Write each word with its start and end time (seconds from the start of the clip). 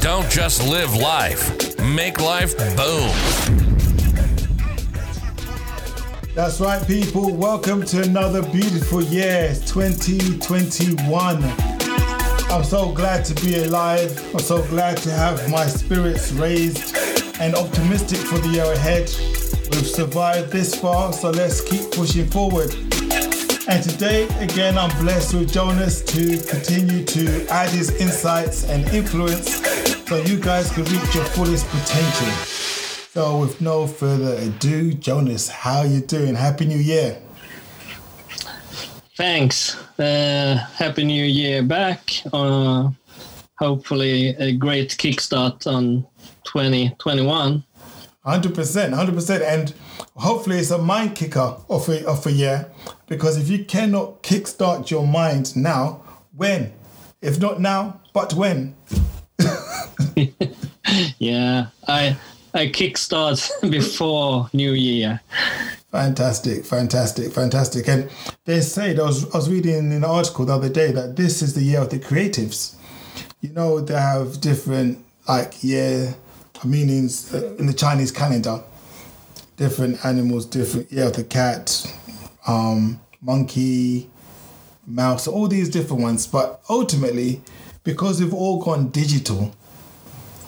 Don't 0.00 0.28
just 0.30 0.66
live 0.66 0.94
life, 0.94 1.78
make 1.80 2.20
life 2.20 2.56
boom. 2.76 3.10
That's 6.34 6.60
right, 6.60 6.86
people. 6.86 7.34
Welcome 7.34 7.84
to 7.86 8.02
another 8.02 8.42
beautiful 8.42 9.02
year, 9.02 9.54
2021. 9.66 11.44
I'm 12.50 12.64
so 12.64 12.92
glad 12.92 13.24
to 13.26 13.34
be 13.44 13.62
alive. 13.62 14.18
I'm 14.34 14.40
so 14.40 14.62
glad 14.68 14.96
to 14.98 15.10
have 15.10 15.48
my 15.50 15.66
spirits 15.66 16.32
raised 16.32 16.96
and 17.40 17.54
optimistic 17.54 18.18
for 18.18 18.38
the 18.38 18.48
year 18.48 18.72
ahead. 18.72 19.10
We've 19.70 19.86
survived 19.86 20.50
this 20.50 20.74
far, 20.74 21.12
so 21.12 21.30
let's 21.30 21.60
keep 21.60 21.92
pushing 21.92 22.26
forward. 22.26 22.74
And 23.70 23.84
today, 23.84 24.24
again, 24.40 24.76
I'm 24.76 24.90
blessed 25.00 25.32
with 25.32 25.52
Jonas 25.52 26.02
to 26.02 26.38
continue 26.48 27.04
to 27.04 27.46
add 27.50 27.68
his 27.68 27.94
insights 28.00 28.68
and 28.68 28.84
influence 28.88 29.64
so 30.08 30.16
you 30.22 30.40
guys 30.40 30.72
can 30.72 30.82
reach 30.86 31.14
your 31.14 31.24
fullest 31.26 31.68
potential. 31.68 32.26
So, 33.12 33.38
with 33.38 33.60
no 33.60 33.86
further 33.86 34.34
ado, 34.42 34.92
Jonas, 34.94 35.48
how 35.48 35.82
you 35.82 36.00
doing? 36.00 36.34
Happy 36.34 36.66
New 36.66 36.78
Year! 36.78 37.22
Thanks. 39.16 39.76
Uh, 40.00 40.66
Happy 40.74 41.04
New 41.04 41.24
Year 41.24 41.62
back. 41.62 42.10
Uh, 42.32 42.90
hopefully, 43.56 44.30
a 44.40 44.50
great 44.50 44.88
kickstart 44.98 45.68
on 45.68 46.04
2021. 46.42 47.62
Hundred 48.24 48.52
percent, 48.52 48.94
hundred 48.94 49.14
percent, 49.14 49.44
and 49.44 49.72
hopefully 50.16 50.58
it's 50.58 50.70
a 50.70 50.78
mind 50.78 51.14
kicker 51.16 51.56
of 51.68 51.88
a 51.88 52.06
of 52.06 52.26
a 52.26 52.32
year. 52.32 52.70
Because 53.06 53.36
if 53.36 53.48
you 53.48 53.64
cannot 53.64 54.22
kickstart 54.22 54.90
your 54.90 55.06
mind 55.06 55.56
now, 55.56 56.02
when? 56.36 56.72
If 57.20 57.40
not 57.40 57.60
now, 57.60 58.00
but 58.12 58.34
when? 58.34 58.74
Yeah, 61.18 61.66
I 61.86 62.16
I 62.52 62.66
kickstart 62.66 63.48
before 63.70 64.48
New 64.52 64.72
Year. 64.72 65.20
Fantastic, 65.92 66.64
fantastic, 66.64 67.32
fantastic. 67.32 67.88
And 67.88 68.10
they 68.44 68.60
say, 68.60 68.96
I 68.96 69.02
was, 69.02 69.24
I 69.34 69.38
was 69.38 69.50
reading 69.50 69.76
in 69.76 69.92
an 69.92 70.04
article 70.04 70.44
the 70.44 70.54
other 70.54 70.68
day 70.68 70.92
that 70.92 71.16
this 71.16 71.42
is 71.42 71.54
the 71.54 71.62
year 71.62 71.80
of 71.80 71.90
the 71.90 71.98
creatives. 71.98 72.76
You 73.40 73.50
know, 73.50 73.80
they 73.80 73.94
have 73.94 74.40
different, 74.40 75.04
like, 75.28 75.64
year 75.64 76.14
meanings 76.64 77.34
uh, 77.34 77.56
in 77.58 77.66
the 77.66 77.72
Chinese 77.72 78.12
calendar. 78.12 78.62
Different 79.60 80.02
animals, 80.06 80.46
different, 80.46 80.90
yeah, 80.90 81.10
the 81.10 81.22
cat, 81.22 81.86
um, 82.46 82.98
monkey, 83.20 84.08
mouse, 84.86 85.28
all 85.28 85.48
these 85.48 85.68
different 85.68 86.02
ones. 86.02 86.26
But 86.26 86.62
ultimately, 86.70 87.42
because 87.84 88.22
we've 88.22 88.32
all 88.32 88.62
gone 88.62 88.88
digital, 88.88 89.54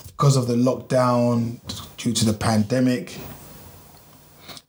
because 0.07 0.35
of 0.35 0.47
the 0.47 0.55
lockdown, 0.55 1.61
due 1.99 2.15
to 2.15 2.25
the 2.25 2.33
pandemic, 2.33 3.19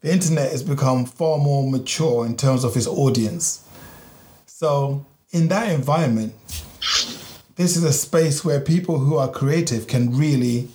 the 0.02 0.12
internet 0.12 0.50
has 0.50 0.62
become 0.62 1.06
far 1.06 1.38
more 1.38 1.66
mature 1.70 2.26
in 2.26 2.36
terms 2.36 2.64
of 2.64 2.76
its 2.76 2.86
audience. 2.86 3.66
So, 4.44 5.06
in 5.30 5.48
that 5.48 5.72
environment, 5.72 6.34
this 7.56 7.78
is 7.78 7.82
a 7.82 7.94
space 7.94 8.44
where 8.44 8.60
people 8.60 8.98
who 8.98 9.16
are 9.16 9.30
creative 9.30 9.86
can 9.86 10.14
really 10.14 10.68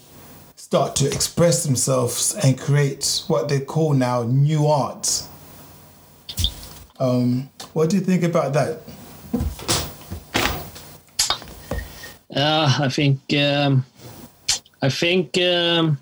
start 0.70 0.96
to 0.96 1.08
express 1.08 1.64
themselves 1.64 2.36
and 2.44 2.56
create 2.56 3.24
what 3.26 3.50
they 3.50 3.60
call 3.60 3.92
now 3.92 4.22
new 4.22 4.68
art. 4.68 5.24
Um, 7.00 7.50
what 7.74 7.90
do 7.90 7.96
you 7.96 8.04
think 8.04 8.22
about 8.22 8.54
that? 8.54 8.84
Uh, 12.36 12.78
I 12.82 12.88
think 12.88 13.20
um, 13.34 13.84
I 14.84 14.90
think 14.90 15.36
um, 15.40 15.98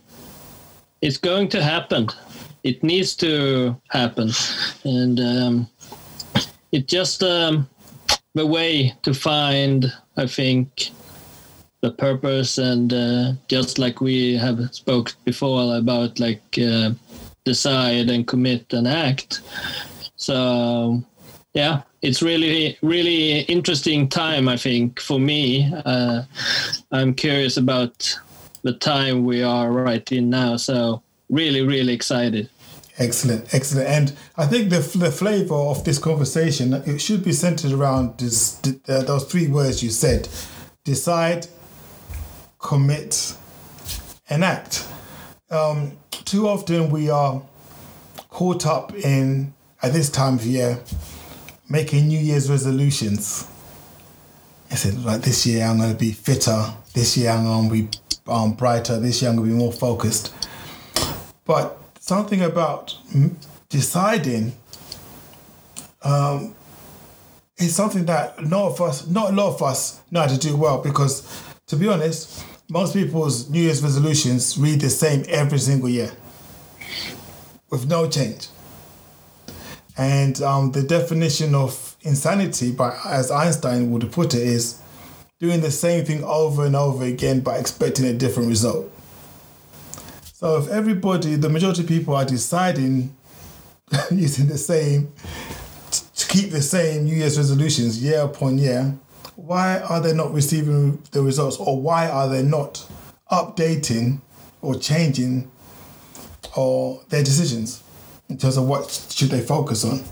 it's 1.02 1.16
going 1.16 1.48
to 1.48 1.64
happen. 1.64 2.10
It 2.66 2.84
needs 2.84 3.16
to 3.24 3.74
happen, 3.88 4.32
and 4.84 5.18
um, 5.22 5.68
it's 6.74 6.92
just 6.92 7.24
um, 7.24 7.70
the 8.36 8.46
way 8.46 8.94
to 9.04 9.14
find. 9.14 9.94
I 10.18 10.28
think 10.28 10.90
the 11.82 11.92
purpose, 11.92 12.58
and 12.58 12.94
uh, 12.94 13.34
just 13.48 13.78
like 13.78 14.02
we 14.02 14.36
have 14.38 14.74
spoke 14.74 15.14
before 15.26 15.78
about 15.78 16.20
like 16.20 16.42
uh, 16.60 16.92
decide 17.46 18.10
and 18.10 18.28
commit 18.28 18.74
and 18.74 18.88
act. 18.88 19.42
So 20.16 21.04
yeah, 21.54 21.82
it's 22.02 22.22
really 22.22 22.78
really 22.82 23.42
interesting 23.42 24.10
time. 24.10 24.48
I 24.48 24.58
think 24.58 25.00
for 25.00 25.20
me, 25.20 25.72
uh, 25.86 26.24
I'm 26.92 27.14
curious 27.14 27.58
about 27.58 28.20
the 28.64 28.74
time 28.74 29.26
we 29.26 29.44
are 29.44 29.72
right 29.72 30.12
in 30.12 30.30
now. 30.30 30.58
So 30.58 31.02
really 31.30 31.62
really 31.62 31.94
excited. 31.94 32.50
Excellent, 33.00 33.54
excellent. 33.54 33.88
And 33.88 34.14
I 34.38 34.48
think 34.48 34.72
the, 34.72 34.80
the 34.98 35.12
flavor 35.12 35.54
of 35.54 35.84
this 35.84 36.00
conversation 36.00 36.74
it 36.74 37.00
should 37.00 37.24
be 37.24 37.32
centered 37.32 37.72
around 37.72 38.18
this, 38.18 38.60
uh, 38.90 39.04
those 39.04 39.26
three 39.26 39.48
words 39.48 39.84
you 39.84 39.92
said: 39.92 40.28
decide, 40.84 41.48
commit, 42.60 43.36
and 44.30 44.44
act. 44.44 44.88
Um, 45.50 45.98
too 46.10 46.48
often 46.48 46.90
we 46.90 47.10
are 47.10 47.42
caught 48.30 48.66
up 48.66 48.94
in 48.94 49.54
at 49.82 49.94
this 49.94 50.10
time 50.10 50.36
of 50.36 50.46
year 50.46 50.80
making 51.70 52.08
New 52.08 52.20
Year's 52.20 52.50
resolutions. 52.50 53.48
I 54.72 54.76
said, 54.76 55.04
like 55.04 55.22
this 55.22 55.46
year 55.46 55.66
I'm 55.66 55.78
going 55.78 55.92
to 55.92 55.98
be 55.98 56.12
fitter. 56.12 56.74
This 56.94 57.18
year 57.18 57.32
I'm 57.32 57.44
going 57.46 57.70
to 57.70 57.74
be 57.74 58.00
um, 58.28 58.54
brighter. 58.54 59.00
This 59.00 59.22
year 59.22 59.32
I'm 59.32 59.38
going 59.38 59.50
to 59.50 59.56
be 59.56 59.60
more 59.60 59.72
focused. 59.72 60.34
But 61.46 61.78
something 62.00 62.42
about 62.42 62.98
deciding 63.70 64.54
um, 66.04 66.56
is 67.58 67.76
something 67.76 68.06
that 68.06 68.46
not 68.46 68.72
of 68.72 68.82
us, 68.82 69.08
not 69.08 69.32
a 69.32 69.36
lot 69.36 69.56
of 69.56 69.64
us 69.64 70.02
know 70.12 70.22
how 70.22 70.28
to 70.28 70.38
do 70.38 70.56
well. 70.56 70.82
Because 70.82 71.26
to 71.68 71.76
be 71.76 71.88
honest, 71.88 72.46
most 72.70 72.94
people's 72.94 73.50
New 73.50 73.62
Year's 73.62 73.84
resolutions 73.84 74.58
read 74.58 74.82
the 74.82 74.90
same 74.90 75.24
every 75.28 75.60
single 75.60 75.90
year, 75.90 76.12
with 77.70 77.88
no 77.88 78.10
change. 78.10 78.48
And 79.98 80.42
um, 80.42 80.72
the 80.72 80.84
definition 80.84 81.56
of 81.56 81.96
insanity, 82.02 82.72
by 82.72 82.98
as 83.06 83.32
Einstein 83.32 83.92
would 83.92 84.12
put 84.12 84.34
it, 84.34 84.42
is 84.42 84.82
doing 85.40 85.62
the 85.62 85.72
same 85.72 86.06
thing 86.06 86.24
over 86.24 86.66
and 86.66 86.76
over 86.76 87.04
again 87.04 87.42
but 87.42 87.60
expecting 87.60 88.06
a 88.06 88.14
different 88.14 88.50
result. 88.50 88.92
So 90.34 90.58
if 90.58 90.70
everybody, 90.70 91.36
the 91.36 91.50
majority 91.50 91.82
of 91.82 91.88
people 91.88 92.16
are 92.16 92.26
deciding 92.26 93.16
using 94.12 94.48
the 94.48 94.58
same 94.58 95.12
to 95.92 96.28
keep 96.28 96.52
the 96.52 96.62
same 96.62 97.06
New 97.06 97.16
Year's 97.16 97.38
resolutions 97.38 98.02
year 98.02 98.22
upon 98.22 98.58
year, 98.58 98.94
why 99.38 99.80
are 99.80 100.02
they 100.02 100.14
not 100.14 100.34
receiving 100.34 101.02
the 101.12 101.22
results, 101.22 101.58
or 101.58 101.80
why 101.80 102.10
are 102.10 102.28
they 102.28 102.42
not 102.42 102.86
updating 103.32 104.20
or 104.62 104.76
changing 104.76 105.50
or 106.56 107.02
their 107.10 107.24
decisions 107.24 107.84
in 108.30 108.38
terms 108.38 108.58
of 108.58 108.68
what 108.68 108.90
should 109.12 109.30
they 109.30 109.40
focus 109.40 109.86
on? 109.86 110.04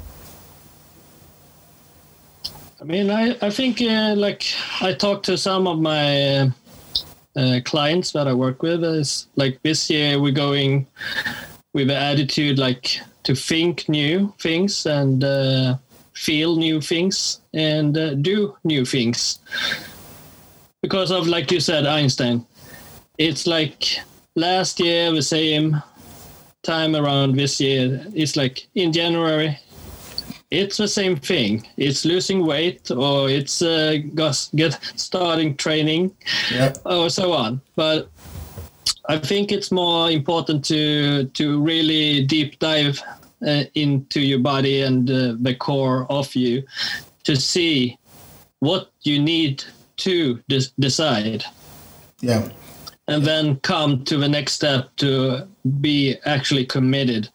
I 2.79 2.83
mean, 2.83 3.09
I, 3.09 3.35
I 3.41 3.49
think 3.49 3.81
uh, 3.81 4.13
like 4.15 4.45
I 4.79 4.93
talked 4.93 5.25
to 5.25 5.37
some 5.39 5.67
of 5.67 5.79
my 5.79 6.37
uh, 6.37 6.49
uh, 7.35 7.59
clients 7.65 8.11
that 8.11 8.27
I 8.27 8.33
work 8.33 8.61
with. 8.61 8.83
Is 8.83 9.27
like 9.35 9.59
this 9.63 9.89
year 9.89 10.21
we're 10.21 10.33
going 10.33 10.85
with 11.73 11.87
the 11.87 11.97
attitude 11.97 12.59
like 12.59 12.99
to 13.23 13.33
think 13.33 13.89
new 13.89 14.31
things 14.39 14.85
and 14.85 15.23
uh, 15.23 15.77
feel 16.15 16.55
new 16.55 16.81
things 16.81 17.41
and 17.53 17.97
uh, 17.97 18.13
do 18.15 18.55
new 18.63 18.85
things. 18.85 19.39
because 20.81 21.11
of 21.11 21.27
like 21.27 21.51
you 21.51 21.59
said, 21.59 21.85
Einstein. 21.85 22.45
It's 23.17 23.47
like 23.47 23.99
last 24.35 24.79
year 24.79 25.11
the 25.11 25.21
same 25.23 25.81
time 26.63 26.95
around 26.95 27.35
this 27.35 27.59
year. 27.59 28.05
It's 28.13 28.35
like 28.35 28.67
in 28.75 28.91
January. 28.91 29.57
It's 30.51 30.77
the 30.77 30.87
same 30.87 31.15
thing. 31.17 31.65
It's 31.77 32.05
losing 32.05 32.45
weight 32.45 32.91
or 32.91 33.29
it's 33.29 33.61
uh, 33.61 33.97
get 34.55 34.79
starting 34.95 35.55
training 35.57 36.11
Yeah. 36.53 36.73
or 36.85 37.09
so 37.09 37.33
on. 37.33 37.61
But 37.75 38.09
I 39.09 39.17
think 39.17 39.51
it's 39.51 39.71
more 39.71 40.11
important 40.11 40.63
to 40.65 41.25
to 41.33 41.61
really 41.61 42.25
deep 42.25 42.59
dive 42.59 43.01
into 43.75 44.19
your 44.21 44.39
body 44.39 44.81
and 44.81 45.09
uh, 45.09 45.35
the 45.41 45.55
core 45.55 46.05
of 46.11 46.33
you 46.35 46.63
to 47.23 47.35
see 47.35 47.97
what 48.59 48.89
you 49.03 49.19
need 49.19 49.63
to 49.97 50.39
des- 50.47 50.71
decide 50.79 51.43
Yeah. 52.21 52.49
and 53.07 53.23
then 53.25 53.57
come 53.57 54.03
to 54.05 54.17
the 54.17 54.27
next 54.27 54.53
step 54.53 54.95
to 54.97 55.47
be 55.81 56.15
actually 56.25 56.65
committed 56.65 57.29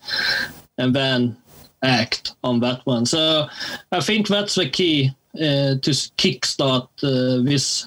and 0.79 0.95
then 0.95 1.37
act 1.83 2.35
on 2.45 2.61
that 2.61 2.81
one 2.87 3.07
so 3.07 3.47
i 3.93 4.01
think 4.01 4.29
that's 4.29 4.55
the 4.57 4.69
key 4.69 5.11
uh, 5.37 5.77
to 5.81 5.91
kickstart 6.19 6.89
uh, 7.03 7.43
this 7.45 7.85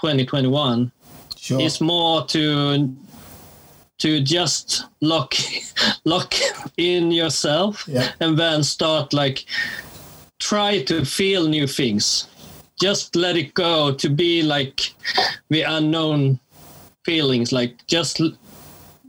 2021 0.00 0.90
Sure. 1.36 1.60
it's 1.60 1.80
more 1.80 2.24
to 2.26 2.94
to 3.98 4.20
just 4.20 4.84
lock 5.00 5.34
lock 6.04 6.34
in 6.76 7.10
yourself 7.12 7.84
Yeah. 7.88 8.12
and 8.20 8.38
then 8.38 8.62
start 8.62 9.12
like 9.12 9.44
try 10.38 10.82
to 10.84 11.04
feel 11.04 11.48
new 11.48 11.66
things. 11.66 12.28
Just 12.80 13.16
let 13.16 13.36
it 13.36 13.54
go 13.54 13.92
to 13.92 14.08
be 14.08 14.42
like 14.42 14.94
the 15.50 15.62
unknown 15.62 16.38
feelings. 17.04 17.50
Like 17.52 17.84
just 17.88 18.20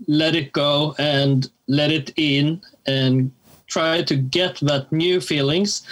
let 0.07 0.35
it 0.35 0.51
go 0.53 0.95
and 0.97 1.49
let 1.67 1.91
it 1.91 2.11
in 2.17 2.61
and 2.87 3.31
try 3.67 4.01
to 4.01 4.15
get 4.15 4.59
that 4.61 4.91
new 4.91 5.21
feelings 5.21 5.83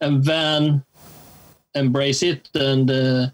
and 0.00 0.24
then 0.24 0.82
embrace 1.76 2.24
it 2.24 2.48
and 2.54 2.90
uh, 2.90 3.26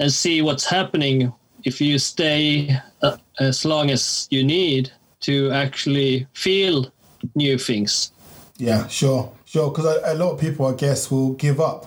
and 0.00 0.10
see 0.10 0.40
what's 0.40 0.64
happening. 0.64 1.30
If 1.64 1.80
you 1.80 1.98
stay 1.98 2.74
uh, 3.02 3.18
as 3.38 3.64
long 3.64 3.90
as 3.90 4.26
you 4.30 4.44
need 4.44 4.90
to 5.20 5.50
actually 5.50 6.26
feel 6.32 6.92
new 7.34 7.58
things. 7.58 8.12
Yeah, 8.58 8.86
sure, 8.88 9.32
sure. 9.44 9.70
Because 9.70 9.86
a, 9.86 10.12
a 10.12 10.14
lot 10.14 10.32
of 10.32 10.40
people, 10.40 10.66
I 10.66 10.74
guess, 10.74 11.10
will 11.10 11.34
give 11.34 11.60
up 11.60 11.86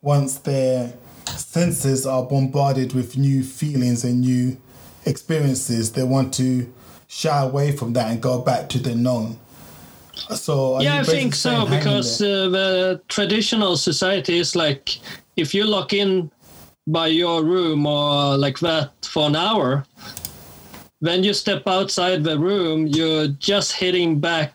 once 0.00 0.36
their 0.38 0.92
senses 1.36 2.06
are 2.06 2.22
bombarded 2.24 2.92
with 2.92 3.16
new 3.16 3.42
feelings 3.42 4.04
and 4.04 4.20
new 4.20 4.56
experiences. 5.06 5.92
They 5.92 6.02
want 6.02 6.34
to 6.34 6.72
shy 7.08 7.42
away 7.42 7.72
from 7.72 7.92
that 7.94 8.10
and 8.10 8.20
go 8.20 8.40
back 8.40 8.68
to 8.70 8.78
the 8.78 8.94
known. 8.94 9.38
So 10.34 10.80
yeah, 10.80 11.00
I 11.00 11.02
think 11.04 11.34
so 11.34 11.50
saying 11.50 11.66
hang 11.66 11.72
in 11.72 11.78
because 11.78 12.22
uh, 12.22 12.48
the 12.48 13.00
traditional 13.08 13.76
society 13.76 14.38
is 14.38 14.54
like 14.54 14.98
if 15.36 15.54
you 15.54 15.64
lock 15.64 15.92
in 15.92 16.30
by 16.86 17.06
your 17.06 17.44
room 17.44 17.86
or 17.86 18.36
like 18.36 18.58
that 18.60 18.92
for 19.04 19.26
an 19.26 19.36
hour, 19.36 19.84
when 21.02 21.24
you 21.24 21.34
step 21.34 21.66
outside 21.66 22.22
the 22.22 22.38
room, 22.38 22.86
you're 22.86 23.26
just 23.26 23.72
hitting 23.72 24.20
back 24.20 24.54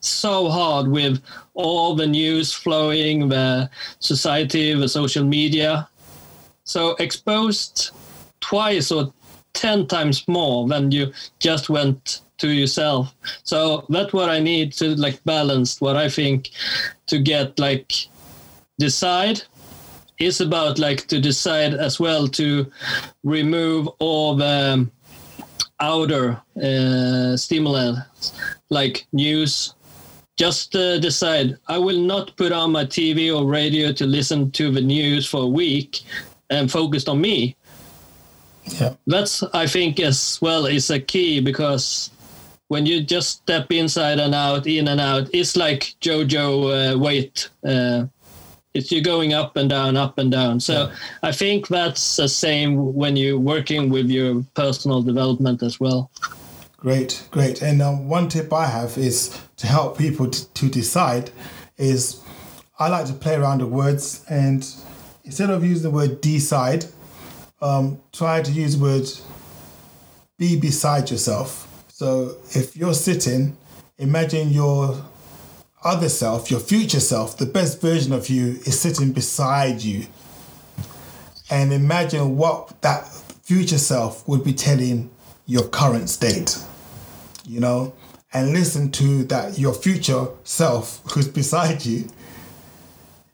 so 0.00 0.48
hard 0.48 0.88
with 0.88 1.22
all 1.54 1.94
the 1.94 2.06
news 2.06 2.52
flowing, 2.52 3.28
the 3.28 3.70
society, 4.00 4.74
the 4.74 4.88
social 4.88 5.24
media. 5.24 5.88
So 6.64 6.96
exposed 6.98 7.92
twice 8.40 8.90
or 8.90 9.12
10 9.52 9.86
times 9.86 10.26
more 10.26 10.66
than 10.66 10.90
you 10.90 11.12
just 11.38 11.70
went 11.70 12.22
to 12.38 12.48
yourself. 12.48 13.14
So 13.44 13.86
that's 13.88 14.12
what 14.12 14.28
I 14.28 14.40
need 14.40 14.72
to 14.72 14.96
like 14.96 15.22
balance 15.22 15.80
what 15.80 15.94
I 15.94 16.08
think 16.08 16.50
to 17.06 17.20
get 17.20 17.56
like 17.60 17.92
decide 18.80 19.42
is 20.18 20.40
about 20.40 20.80
like 20.80 21.06
to 21.06 21.20
decide 21.20 21.74
as 21.74 22.00
well 22.00 22.26
to 22.28 22.66
remove 23.22 23.86
all 24.00 24.34
the 24.34 24.88
outer 25.92 26.26
uh, 26.62 27.36
stimulants 27.36 28.32
like 28.70 29.06
news 29.12 29.74
just 30.36 30.74
uh, 30.74 30.98
decide 30.98 31.56
i 31.68 31.78
will 31.78 32.00
not 32.00 32.36
put 32.36 32.52
on 32.52 32.72
my 32.72 32.84
tv 32.84 33.18
or 33.34 33.42
radio 33.46 33.92
to 33.92 34.06
listen 34.06 34.50
to 34.50 34.70
the 34.70 34.80
news 34.80 35.26
for 35.26 35.42
a 35.42 35.52
week 35.62 36.02
and 36.50 36.70
focused 36.70 37.08
on 37.08 37.20
me. 37.20 37.56
Yeah, 38.80 38.94
that's 39.06 39.42
i 39.52 39.66
think 39.66 40.00
as 40.00 40.38
well 40.40 40.64
is 40.64 40.88
a 40.88 40.98
key 40.98 41.38
because 41.38 42.10
when 42.68 42.86
you 42.86 43.02
just 43.02 43.42
step 43.42 43.70
inside 43.70 44.18
and 44.18 44.34
out 44.34 44.66
in 44.66 44.88
and 44.88 45.00
out 45.00 45.28
it's 45.34 45.54
like 45.54 45.94
jojo 46.00 46.48
uh, 46.72 46.98
weight 46.98 47.50
uh, 47.68 48.06
it's 48.74 48.90
you're 48.92 49.02
going 49.02 49.32
up 49.32 49.56
and 49.56 49.70
down 49.70 49.96
up 49.96 50.18
and 50.18 50.30
down 50.32 50.60
so 50.60 50.90
i 51.22 51.32
think 51.32 51.68
that's 51.68 52.16
the 52.16 52.28
same 52.28 52.94
when 52.94 53.16
you're 53.16 53.38
working 53.38 53.88
with 53.88 54.10
your 54.10 54.44
personal 54.54 55.02
development 55.02 55.62
as 55.62 55.80
well 55.80 56.10
Great, 56.84 57.26
great. 57.30 57.62
And 57.62 57.80
um, 57.80 58.10
one 58.10 58.28
tip 58.28 58.52
I 58.52 58.66
have 58.66 58.98
is 58.98 59.40
to 59.56 59.66
help 59.66 59.96
people 59.96 60.28
t- 60.28 60.44
to 60.52 60.68
decide 60.68 61.30
is 61.78 62.22
I 62.78 62.88
like 62.88 63.06
to 63.06 63.14
play 63.14 63.36
around 63.36 63.62
with 63.62 63.70
words 63.70 64.22
and 64.28 64.62
instead 65.24 65.48
of 65.48 65.64
using 65.64 65.84
the 65.84 65.90
word 65.90 66.20
decide, 66.20 66.84
um, 67.62 68.02
try 68.12 68.42
to 68.42 68.52
use 68.52 68.76
the 68.76 68.82
word 68.82 69.08
be 70.36 70.60
beside 70.60 71.10
yourself. 71.10 71.66
So 71.88 72.36
if 72.50 72.76
you're 72.76 72.92
sitting, 72.92 73.56
imagine 73.96 74.50
your 74.50 75.02
other 75.84 76.08
self, 76.08 76.50
your 76.50 76.60
future 76.60 77.00
self, 77.00 77.36
the 77.36 77.46
best 77.46 77.80
version 77.80 78.12
of 78.12 78.28
you 78.28 78.60
is 78.64 78.80
sitting 78.80 79.12
beside 79.12 79.82
you. 79.82 80.06
And 81.50 81.72
imagine 81.72 82.36
what 82.36 82.80
that 82.82 83.06
future 83.42 83.78
self 83.78 84.26
would 84.26 84.42
be 84.42 84.54
telling 84.54 85.10
your 85.46 85.68
current 85.68 86.08
state 86.08 86.58
you 87.46 87.60
know, 87.60 87.92
and 88.32 88.52
listen 88.52 88.90
to 88.92 89.24
that 89.24 89.58
your 89.58 89.74
future 89.74 90.26
self 90.44 91.00
who's 91.12 91.28
beside 91.28 91.84
you 91.84 92.08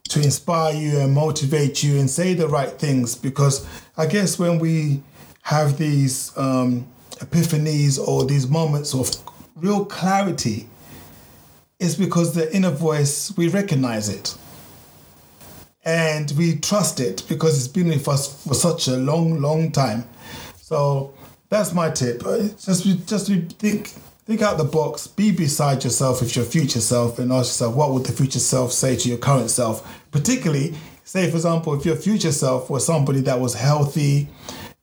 to 0.09 0.21
inspire 0.21 0.75
you 0.75 0.99
and 0.99 1.13
motivate 1.13 1.81
you 1.81 1.97
and 1.97 2.09
say 2.09 2.33
the 2.33 2.47
right 2.47 2.71
things 2.71 3.15
because 3.15 3.65
I 3.97 4.05
guess 4.05 4.37
when 4.37 4.59
we 4.59 5.01
have 5.43 5.77
these 5.77 6.37
um, 6.37 6.87
epiphanies 7.15 7.97
or 7.97 8.25
these 8.25 8.47
moments 8.47 8.93
of 8.93 9.09
real 9.55 9.85
clarity, 9.85 10.67
it's 11.81 11.95
because 11.95 12.33
the 12.33 12.55
inner 12.55 12.69
voice 12.71 13.35
we 13.35 13.49
recognize 13.49 14.07
it 14.07 14.35
and 15.83 16.31
we 16.37 16.55
trust 16.57 16.99
it 16.99 17.23
because 17.27 17.57
it's 17.57 17.67
been 17.67 17.87
with 17.87 18.07
us 18.07 18.45
for 18.45 18.53
such 18.53 18.87
a 18.87 18.97
long, 18.97 19.41
long 19.41 19.71
time. 19.71 20.07
So 20.57 21.13
that's 21.49 21.73
my 21.73 21.89
tip. 21.89 22.25
Uh, 22.25 22.49
Just 22.63 22.85
just 23.07 23.27
think 23.57 23.87
think 24.25 24.41
out 24.41 24.57
the 24.57 24.63
box. 24.63 25.07
Be 25.07 25.31
beside 25.31 25.83
yourself 25.83 26.21
with 26.21 26.35
your 26.35 26.45
future 26.45 26.81
self, 26.81 27.19
and 27.19 27.31
ask 27.31 27.49
yourself 27.49 27.75
what 27.75 27.91
would 27.91 28.05
the 28.05 28.13
future 28.13 28.39
self 28.39 28.71
say 28.71 28.95
to 28.95 29.09
your 29.09 29.17
current 29.17 29.49
self. 29.49 29.75
Particularly, 30.11 30.75
say 31.03 31.29
for 31.29 31.37
example, 31.37 31.73
if 31.73 31.85
your 31.85 31.95
future 31.95 32.31
self 32.31 32.69
was 32.69 32.85
somebody 32.85 33.21
that 33.21 33.39
was 33.39 33.55
healthy, 33.55 34.29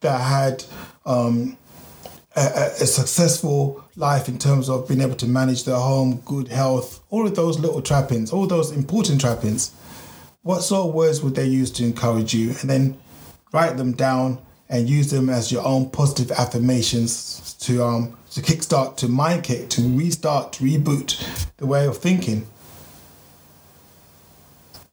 that 0.01 0.21
had 0.21 0.65
um, 1.07 1.57
a, 2.39 2.67
a, 2.83 2.87
successful 2.87 3.85
life 3.97 4.29
in 4.29 4.39
terms 4.39 4.69
of 4.69 4.89
being 4.89 5.01
able 5.01 5.17
to 5.17 5.27
manage 5.27 5.65
their 5.65 5.77
home, 5.77 6.23
good 6.25 6.49
health, 6.49 7.03
all 7.11 7.27
of 7.27 7.35
those 7.35 7.59
little 7.59 7.83
trappings, 7.83 8.33
all 8.33 8.47
those 8.47 8.73
important 8.73 9.21
trappings. 9.21 9.73
What 10.43 10.61
sort 10.61 10.89
of 10.89 10.95
words 10.95 11.23
would 11.23 11.35
they 11.35 11.47
use 11.47 11.71
to 11.73 11.85
encourage 11.85 12.35
you? 12.35 12.51
And 12.61 12.71
then 12.71 12.99
write 13.53 13.77
them 13.77 13.93
down 13.93 14.39
and 14.69 14.89
use 14.89 15.11
them 15.11 15.29
as 15.29 15.51
your 15.51 15.65
own 15.67 15.91
positive 15.91 16.31
affirmations 16.33 17.55
to 17.61 17.83
um 17.83 18.17
to 18.33 18.43
kickstart, 18.43 18.97
to 18.99 19.09
mind 19.09 19.43
kick, 19.43 19.71
to 19.71 19.81
restart, 19.97 20.53
to 20.55 20.65
reboot 20.65 21.49
the 21.57 21.67
way 21.67 21.87
of 21.87 21.97
thinking. 21.97 22.47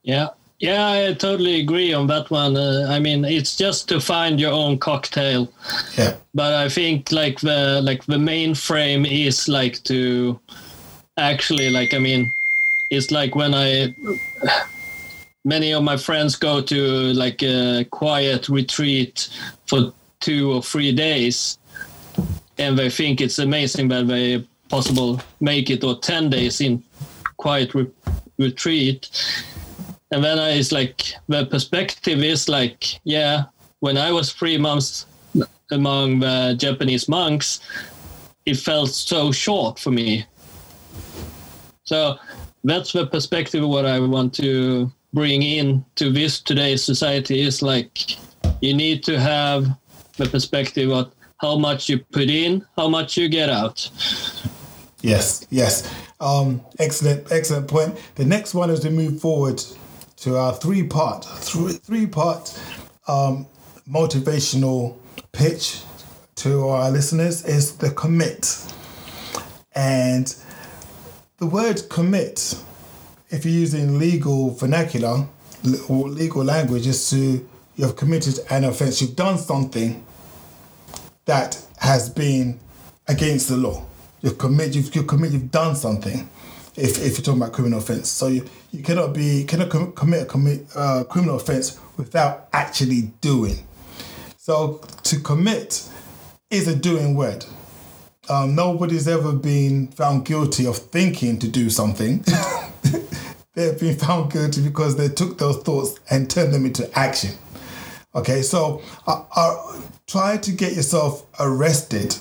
Yeah, 0.02 0.28
yeah, 0.58 0.88
I 0.88 1.14
totally 1.14 1.60
agree 1.60 1.92
on 1.92 2.06
that 2.06 2.30
one. 2.30 2.56
Uh, 2.56 2.86
I 2.88 2.98
mean, 2.98 3.24
it's 3.24 3.56
just 3.56 3.88
to 3.90 4.00
find 4.00 4.40
your 4.40 4.52
own 4.52 4.78
cocktail, 4.78 5.52
Yeah, 5.98 6.16
but 6.34 6.54
I 6.54 6.68
think 6.68 7.12
like 7.12 7.40
the 7.40 7.80
like 7.82 8.04
the 8.06 8.18
main 8.18 8.54
frame 8.54 9.04
is 9.04 9.48
like 9.48 9.82
to 9.84 10.40
actually 11.18 11.68
like 11.70 11.92
I 11.92 11.98
mean, 11.98 12.32
it's 12.90 13.10
like 13.10 13.34
when 13.34 13.54
I 13.54 13.94
many 15.44 15.72
of 15.72 15.82
my 15.82 15.96
friends 15.96 16.36
go 16.36 16.62
to 16.62 16.76
like 17.12 17.42
a 17.42 17.84
quiet 17.90 18.48
retreat 18.48 19.28
for 19.66 19.92
two 20.20 20.52
or 20.52 20.62
three 20.62 20.92
days, 20.92 21.58
and 22.56 22.78
they 22.78 22.88
think 22.88 23.20
it's 23.20 23.38
amazing 23.38 23.88
that 23.88 24.06
they 24.08 24.46
possible 24.70 25.20
make 25.40 25.68
it 25.68 25.84
or 25.84 25.98
ten 25.98 26.30
days 26.30 26.62
in 26.62 26.82
quiet 27.36 27.74
re- 27.74 27.90
retreat 28.38 29.10
and 30.10 30.22
then 30.22 30.38
I 30.38 30.50
is 30.50 30.72
like 30.72 31.14
the 31.28 31.46
perspective 31.46 32.22
is 32.22 32.48
like, 32.48 33.00
yeah, 33.04 33.44
when 33.80 33.98
I 33.98 34.12
was 34.12 34.32
three 34.32 34.58
months 34.58 35.06
among 35.70 36.20
the 36.20 36.54
Japanese 36.56 37.08
monks, 37.08 37.60
it 38.44 38.56
felt 38.56 38.90
so 38.90 39.32
short 39.32 39.78
for 39.78 39.90
me. 39.90 40.24
So 41.84 42.16
that's 42.64 42.92
the 42.92 43.06
perspective 43.06 43.66
what 43.66 43.84
I 43.84 43.98
want 44.00 44.34
to 44.34 44.90
bring 45.12 45.42
in 45.42 45.84
to 45.96 46.10
this 46.10 46.40
today's 46.40 46.84
society 46.84 47.40
is 47.40 47.62
like 47.62 48.16
you 48.60 48.74
need 48.74 49.02
to 49.04 49.18
have 49.18 49.66
the 50.16 50.26
perspective 50.26 50.90
of 50.90 51.12
how 51.38 51.58
much 51.58 51.88
you 51.88 51.98
put 51.98 52.30
in, 52.30 52.64
how 52.76 52.88
much 52.88 53.16
you 53.16 53.28
get 53.28 53.50
out. 53.50 53.90
Yes, 55.02 55.46
yes. 55.50 55.92
Um, 56.20 56.62
excellent, 56.78 57.30
excellent 57.30 57.68
point. 57.68 57.98
The 58.14 58.24
next 58.24 58.54
one 58.54 58.70
is 58.70 58.80
to 58.80 58.90
move 58.90 59.20
forward 59.20 59.62
to 60.16 60.36
our 60.36 60.54
three 60.54 60.82
part, 60.82 61.24
three, 61.24 61.74
three 61.74 62.06
part 62.06 62.58
um, 63.08 63.46
motivational 63.88 64.96
pitch 65.32 65.82
to 66.36 66.68
our 66.68 66.90
listeners 66.90 67.44
is 67.44 67.76
the 67.76 67.90
commit. 67.90 68.72
And 69.74 70.34
the 71.38 71.46
word 71.46 71.82
commit, 71.90 72.58
if 73.28 73.44
you're 73.44 73.54
using 73.54 73.98
legal 73.98 74.50
vernacular 74.50 75.26
or 75.88 76.08
legal 76.08 76.44
language, 76.44 76.86
is 76.86 77.10
to 77.10 77.46
you 77.76 77.84
have 77.84 77.96
committed 77.96 78.40
an 78.48 78.64
offense. 78.64 79.02
You've 79.02 79.16
done 79.16 79.36
something 79.36 80.02
that 81.26 81.62
has 81.78 82.08
been 82.08 82.58
against 83.06 83.48
the 83.48 83.56
law. 83.56 83.84
You've 84.22 84.38
committed. 84.38 84.76
You've, 84.76 84.94
you've 84.94 85.06
committed. 85.06 85.34
You've 85.34 85.50
done 85.50 85.76
something. 85.76 86.28
If, 86.76 87.02
if 87.02 87.16
you're 87.16 87.24
talking 87.24 87.40
about 87.40 87.52
criminal 87.52 87.78
offense, 87.78 88.08
so 88.08 88.26
you, 88.26 88.44
you 88.70 88.82
cannot 88.82 89.14
be 89.14 89.44
cannot 89.44 89.70
com- 89.70 89.92
commit 89.92 90.22
a 90.22 90.26
commit 90.26 90.66
uh, 90.74 91.04
criminal 91.04 91.36
offense 91.36 91.80
without 91.96 92.48
actually 92.52 93.12
doing. 93.20 93.66
So 94.36 94.80
to 95.04 95.20
commit 95.20 95.88
is 96.50 96.68
a 96.68 96.76
doing 96.76 97.14
word. 97.14 97.44
Um, 98.28 98.54
nobody's 98.54 99.08
ever 99.08 99.32
been 99.32 99.88
found 99.88 100.24
guilty 100.24 100.66
of 100.66 100.76
thinking 100.76 101.38
to 101.38 101.48
do 101.48 101.70
something. 101.70 102.24
They've 103.54 103.78
been 103.78 103.96
found 103.96 104.32
guilty 104.32 104.62
because 104.62 104.96
they 104.96 105.08
took 105.08 105.38
those 105.38 105.62
thoughts 105.62 105.98
and 106.10 106.28
turned 106.28 106.52
them 106.52 106.66
into 106.66 106.90
action. 106.98 107.30
Okay, 108.14 108.42
so 108.42 108.82
uh, 109.06 109.24
uh, 109.34 109.80
try 110.06 110.36
to 110.36 110.52
get 110.52 110.74
yourself 110.74 111.26
arrested 111.40 112.16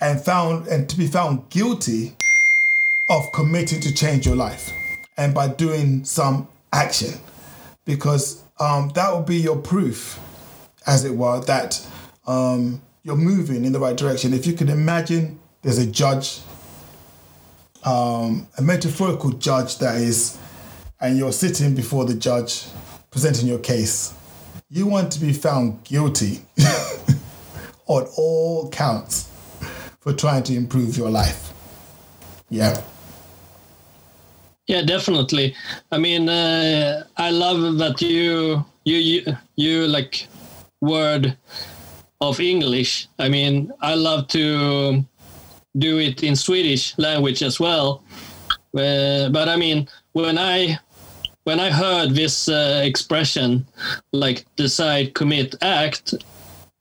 and 0.00 0.20
found 0.20 0.66
and 0.66 0.88
to 0.88 0.96
be 0.96 1.06
found 1.06 1.48
guilty 1.50 2.16
of 3.08 3.32
committing 3.32 3.80
to 3.80 3.92
change 3.94 4.26
your 4.26 4.36
life 4.36 4.72
and 5.16 5.34
by 5.34 5.48
doing 5.48 6.04
some 6.04 6.48
action 6.72 7.18
because 7.84 8.42
um, 8.60 8.90
that 8.94 9.12
will 9.12 9.22
be 9.22 9.36
your 9.36 9.56
proof 9.56 10.20
as 10.86 11.04
it 11.04 11.14
were 11.14 11.40
that 11.40 11.84
um, 12.26 12.80
you're 13.02 13.16
moving 13.16 13.64
in 13.64 13.72
the 13.72 13.80
right 13.80 13.96
direction 13.96 14.32
if 14.34 14.46
you 14.46 14.52
can 14.52 14.68
imagine 14.68 15.38
there's 15.62 15.78
a 15.78 15.86
judge 15.86 16.40
um, 17.84 18.46
a 18.58 18.62
metaphorical 18.62 19.30
judge 19.30 19.78
that 19.78 19.96
is 19.96 20.38
and 21.00 21.16
you're 21.16 21.32
sitting 21.32 21.74
before 21.74 22.04
the 22.04 22.14
judge 22.14 22.64
presenting 23.10 23.46
your 23.46 23.58
case 23.58 24.12
you 24.70 24.86
want 24.86 25.10
to 25.12 25.20
be 25.20 25.32
found 25.32 25.82
guilty 25.84 26.42
on 27.86 28.06
all 28.18 28.68
counts 28.70 29.30
for 30.00 30.12
trying 30.12 30.42
to 30.42 30.54
improve 30.54 30.96
your 30.96 31.10
life. 31.10 31.52
Yeah. 32.50 32.80
Yeah, 34.68 34.82
definitely. 34.82 35.54
I 35.90 35.96
mean, 35.98 36.28
uh, 36.28 37.04
I 37.16 37.30
love 37.30 37.78
that 37.78 38.02
you 38.02 38.64
you 38.84 38.96
you, 38.96 39.36
you 39.56 39.86
like 39.88 40.28
word 40.82 41.36
of 42.20 42.38
English. 42.38 43.08
I 43.18 43.28
mean, 43.30 43.72
I 43.80 43.94
love 43.94 44.28
to 44.28 45.04
do 45.78 45.98
it 45.98 46.22
in 46.22 46.36
Swedish 46.36 46.96
language 46.98 47.42
as 47.42 47.58
well. 47.58 48.02
Uh, 48.76 49.30
but 49.30 49.48
I 49.48 49.56
mean, 49.56 49.88
when 50.12 50.36
I 50.36 50.78
when 51.44 51.60
I 51.60 51.70
heard 51.70 52.10
this 52.14 52.46
uh, 52.50 52.82
expression, 52.84 53.66
like 54.12 54.44
decide, 54.56 55.14
commit, 55.14 55.54
act, 55.62 56.12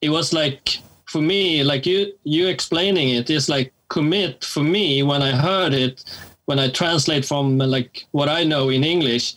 it 0.01 0.09
was 0.09 0.33
like 0.33 0.79
for 1.05 1.21
me, 1.21 1.63
like 1.63 1.85
you 1.85 2.11
you 2.25 2.47
explaining 2.47 3.09
it 3.15 3.29
is 3.29 3.47
like 3.47 3.71
commit 3.87 4.43
for 4.43 4.63
me 4.63 5.03
when 5.03 5.21
I 5.21 5.31
heard 5.31 5.73
it, 5.73 6.03
when 6.47 6.59
I 6.59 6.69
translate 6.69 7.25
from 7.25 7.57
like 7.57 8.07
what 8.11 8.29
I 8.29 8.43
know 8.43 8.69
in 8.69 8.83
English, 8.83 9.35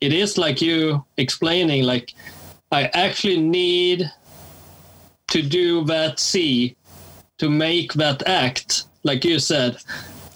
it 0.00 0.12
is 0.12 0.36
like 0.36 0.60
you 0.60 1.04
explaining 1.16 1.84
like 1.84 2.14
I 2.70 2.90
actually 2.94 3.40
need 3.40 4.10
to 5.28 5.42
do 5.42 5.84
that 5.84 6.18
C 6.18 6.76
to 7.38 7.48
make 7.48 7.94
that 7.94 8.26
act, 8.26 8.84
like 9.04 9.24
you 9.24 9.38
said. 9.38 9.78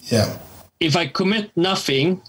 Yeah. 0.04 0.38
If 0.80 0.96
I 0.96 1.06
commit 1.06 1.50
nothing, 1.56 2.22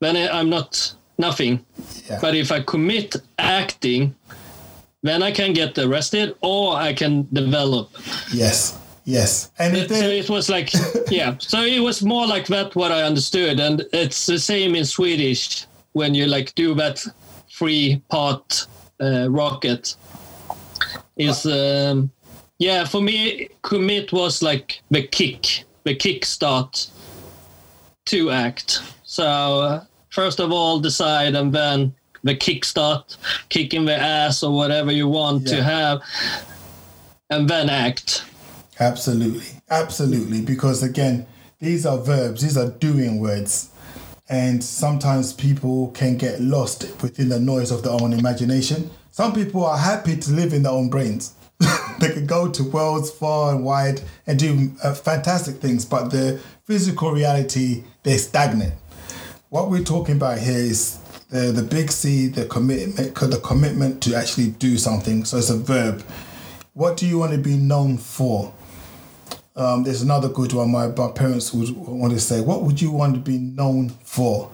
then 0.00 0.16
I'm 0.16 0.50
not 0.50 0.94
nothing. 1.18 1.64
Yeah. 2.08 2.18
But 2.20 2.34
if 2.34 2.50
I 2.50 2.60
commit 2.62 3.16
acting, 3.38 4.14
then 5.02 5.22
I 5.22 5.30
can 5.30 5.52
get 5.52 5.78
arrested 5.78 6.36
or 6.40 6.76
I 6.76 6.92
can 6.92 7.28
develop. 7.32 7.90
Yes. 8.32 8.77
Yes. 9.08 9.50
And 9.58 9.74
if 9.74 9.88
So 9.88 9.94
it 9.94 10.28
was 10.28 10.50
like, 10.50 10.70
yeah. 11.10 11.34
So 11.38 11.62
it 11.62 11.80
was 11.80 12.02
more 12.02 12.26
like 12.26 12.46
that 12.48 12.76
what 12.76 12.92
I 12.92 13.04
understood, 13.04 13.58
and 13.58 13.86
it's 13.94 14.26
the 14.26 14.38
same 14.38 14.74
in 14.74 14.84
Swedish 14.84 15.66
when 15.92 16.14
you 16.14 16.26
like 16.26 16.54
do 16.54 16.74
that 16.74 17.02
three 17.50 18.02
part 18.10 18.66
uh, 19.00 19.30
rocket. 19.30 19.96
Is 21.16 21.46
um, 21.46 22.10
yeah 22.58 22.84
for 22.84 23.00
me 23.00 23.48
commit 23.62 24.12
was 24.12 24.42
like 24.42 24.82
the 24.90 25.02
kick, 25.02 25.64
the 25.84 25.94
kick 25.94 26.26
start 26.26 26.90
to 28.06 28.30
act. 28.30 28.82
So 29.04 29.24
uh, 29.24 29.84
first 30.10 30.38
of 30.38 30.52
all 30.52 30.80
decide, 30.80 31.34
and 31.34 31.50
then 31.50 31.94
the 32.24 32.36
kickstart, 32.36 33.16
kicking 33.48 33.86
the 33.86 33.96
ass 33.96 34.42
or 34.42 34.54
whatever 34.54 34.92
you 34.92 35.08
want 35.08 35.48
to 35.48 35.62
have, 35.62 36.02
and 37.30 37.48
then 37.48 37.70
act. 37.70 38.27
Absolutely, 38.80 39.46
absolutely. 39.70 40.40
Because 40.40 40.82
again, 40.82 41.26
these 41.58 41.84
are 41.84 41.98
verbs, 41.98 42.42
these 42.42 42.56
are 42.56 42.70
doing 42.70 43.20
words. 43.20 43.70
And 44.28 44.62
sometimes 44.62 45.32
people 45.32 45.90
can 45.92 46.16
get 46.16 46.40
lost 46.40 46.84
within 47.02 47.30
the 47.30 47.40
noise 47.40 47.70
of 47.70 47.82
their 47.82 47.92
own 47.92 48.12
imagination. 48.12 48.90
Some 49.10 49.32
people 49.32 49.64
are 49.64 49.78
happy 49.78 50.16
to 50.16 50.30
live 50.32 50.52
in 50.52 50.62
their 50.62 50.72
own 50.72 50.90
brains. 50.90 51.34
they 51.98 52.12
can 52.12 52.26
go 52.26 52.48
to 52.48 52.62
worlds 52.62 53.10
far 53.10 53.54
and 53.54 53.64
wide 53.64 54.00
and 54.26 54.38
do 54.38 54.70
uh, 54.84 54.94
fantastic 54.94 55.56
things, 55.56 55.84
but 55.84 56.10
the 56.10 56.40
physical 56.64 57.10
reality, 57.10 57.82
they're 58.04 58.18
stagnant. 58.18 58.74
What 59.48 59.70
we're 59.70 59.82
talking 59.82 60.16
about 60.16 60.38
here 60.38 60.58
is 60.58 60.98
the, 61.30 61.50
the 61.50 61.62
big 61.62 61.90
C, 61.90 62.28
the 62.28 62.44
commitment, 62.44 63.14
the 63.14 63.40
commitment 63.42 64.02
to 64.02 64.14
actually 64.14 64.50
do 64.50 64.76
something. 64.76 65.24
So 65.24 65.38
it's 65.38 65.50
a 65.50 65.56
verb. 65.56 66.02
What 66.74 66.96
do 66.96 67.06
you 67.06 67.18
want 67.18 67.32
to 67.32 67.38
be 67.38 67.56
known 67.56 67.96
for? 67.96 68.54
Um, 69.58 69.82
there's 69.82 70.02
another 70.02 70.28
good 70.28 70.52
one 70.52 70.70
my, 70.70 70.86
my 70.86 71.10
parents 71.10 71.52
would 71.52 71.70
want 71.76 72.12
to 72.12 72.20
say. 72.20 72.40
What 72.40 72.62
would 72.62 72.80
you 72.80 72.92
want 72.92 73.14
to 73.14 73.20
be 73.20 73.38
known 73.38 73.88
for? 73.88 74.52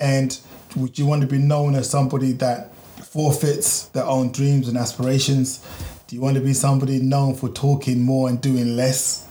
And 0.00 0.36
would 0.74 0.98
you 0.98 1.06
want 1.06 1.20
to 1.20 1.28
be 1.28 1.38
known 1.38 1.76
as 1.76 1.88
somebody 1.88 2.32
that 2.32 2.74
forfeits 2.74 3.86
their 3.88 4.04
own 4.04 4.32
dreams 4.32 4.66
and 4.66 4.76
aspirations? 4.76 5.64
Do 6.08 6.16
you 6.16 6.22
want 6.22 6.34
to 6.34 6.42
be 6.42 6.52
somebody 6.52 6.98
known 6.98 7.36
for 7.36 7.48
talking 7.48 8.02
more 8.02 8.28
and 8.28 8.40
doing 8.40 8.76
less? 8.76 9.28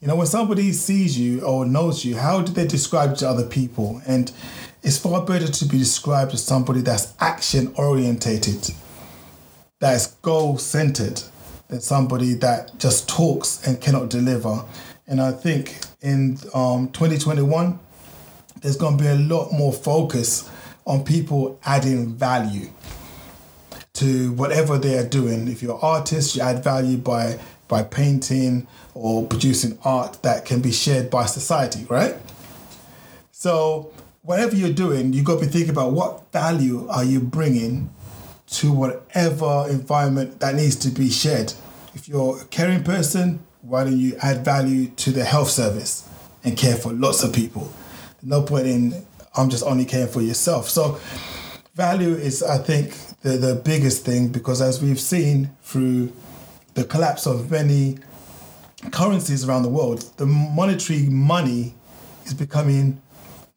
You 0.00 0.08
know, 0.08 0.16
when 0.16 0.26
somebody 0.26 0.72
sees 0.72 1.18
you 1.18 1.40
or 1.40 1.64
knows 1.64 2.04
you, 2.04 2.16
how 2.16 2.42
do 2.42 2.52
they 2.52 2.66
describe 2.66 3.16
to 3.16 3.28
other 3.28 3.46
people? 3.46 4.02
And 4.06 4.30
it's 4.82 4.98
far 4.98 5.24
better 5.24 5.48
to 5.48 5.64
be 5.64 5.78
described 5.78 6.34
as 6.34 6.44
somebody 6.44 6.82
that's 6.82 7.14
action 7.20 7.72
orientated, 7.76 8.70
that's 9.80 10.08
goal 10.16 10.58
centered, 10.58 11.22
than 11.68 11.80
somebody 11.80 12.34
that 12.34 12.78
just 12.78 13.08
talks 13.08 13.66
and 13.66 13.80
cannot 13.80 14.10
deliver. 14.10 14.64
And 15.06 15.20
I 15.20 15.32
think 15.32 15.78
in 16.00 16.38
um, 16.54 16.90
2021, 16.92 17.78
there's 18.60 18.76
going 18.76 18.96
to 18.98 19.04
be 19.04 19.08
a 19.08 19.14
lot 19.14 19.52
more 19.52 19.72
focus 19.72 20.50
on 20.86 21.04
people 21.04 21.60
adding 21.64 22.14
value 22.14 22.70
to 23.94 24.32
whatever 24.32 24.78
they 24.78 24.96
are 24.98 25.06
doing. 25.06 25.48
If 25.48 25.62
you're 25.62 25.74
an 25.74 25.80
artist, 25.82 26.36
you 26.36 26.42
add 26.42 26.64
value 26.64 26.96
by 26.96 27.38
by 27.68 27.82
painting 27.82 28.66
or 28.94 29.26
producing 29.26 29.78
art 29.84 30.22
that 30.22 30.46
can 30.46 30.60
be 30.62 30.72
shared 30.72 31.10
by 31.10 31.26
society, 31.26 31.84
right? 31.90 32.16
So 33.30 33.92
whatever 34.22 34.56
you're 34.56 34.72
doing, 34.72 35.12
you've 35.12 35.26
got 35.26 35.38
to 35.38 35.46
be 35.46 35.52
thinking 35.52 35.70
about 35.70 35.92
what 35.92 36.32
value 36.32 36.88
are 36.88 37.04
you 37.04 37.20
bringing 37.20 37.90
to 38.50 38.72
whatever 38.72 39.66
environment 39.68 40.40
that 40.40 40.54
needs 40.54 40.76
to 40.76 40.90
be 40.90 41.10
shared. 41.10 41.52
If 41.94 42.08
you're 42.08 42.40
a 42.40 42.44
caring 42.46 42.82
person, 42.82 43.40
why 43.62 43.84
don't 43.84 43.98
you 43.98 44.16
add 44.22 44.44
value 44.44 44.88
to 44.88 45.10
the 45.10 45.24
health 45.24 45.50
service 45.50 46.08
and 46.44 46.56
care 46.56 46.76
for 46.76 46.92
lots 46.92 47.22
of 47.22 47.32
people? 47.32 47.72
No 48.22 48.42
point 48.42 48.66
in 48.66 49.06
I'm 49.36 49.50
just 49.50 49.64
only 49.64 49.84
caring 49.84 50.08
for 50.08 50.20
yourself. 50.20 50.68
So 50.68 50.98
value 51.74 52.14
is, 52.14 52.42
I 52.42 52.58
think, 52.58 52.96
the, 53.22 53.30
the 53.30 53.54
biggest 53.54 54.04
thing 54.04 54.28
because 54.28 54.60
as 54.60 54.82
we've 54.82 55.00
seen 55.00 55.50
through 55.62 56.12
the 56.74 56.84
collapse 56.84 57.26
of 57.26 57.50
many 57.50 57.98
currencies 58.90 59.48
around 59.48 59.62
the 59.62 59.68
world, 59.68 60.02
the 60.16 60.26
monetary 60.26 61.06
money 61.06 61.74
is 62.24 62.34
becoming 62.34 63.00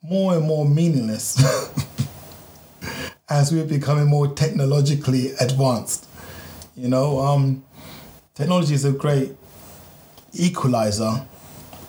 more 0.04 0.36
and 0.36 0.46
more 0.46 0.66
meaningless 0.66 1.36
as 3.32 3.50
we're 3.54 3.66
becoming 3.66 4.08
more 4.08 4.28
technologically 4.28 5.32
advanced. 5.40 6.06
You 6.76 6.90
know, 6.90 7.20
um, 7.20 7.64
technology 8.36 8.74
is 8.74 8.84
a 8.84 8.92
great 8.92 9.32
equalizer 10.34 11.26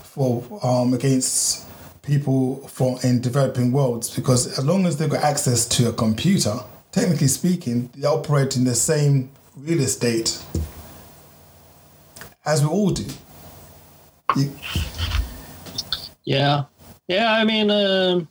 for 0.05 0.45
um, 0.63 0.95
against 0.95 1.67
people 2.03 2.67
from 2.69 2.97
in 3.03 3.21
developing 3.21 3.73
worlds 3.73 4.15
because 4.15 4.59
as 4.59 4.65
long 4.65 4.87
as 4.87 4.97
they've 4.97 5.11
got 5.11 5.25
access 5.25 5.67
to 5.67 5.89
a 5.89 5.93
computer, 5.93 6.55
technically 6.93 7.29
speaking, 7.29 7.91
they 7.97 8.07
operate 8.07 8.57
in 8.57 8.65
the 8.65 8.75
same 8.75 9.29
real 9.57 9.81
estate 9.81 10.41
as 12.45 12.63
we 12.63 12.69
all 12.69 12.91
do. 12.91 13.07
Yeah, 16.25 16.65
yeah. 17.09 17.33
I 17.33 17.45
mean, 17.45 17.71
um 17.71 18.29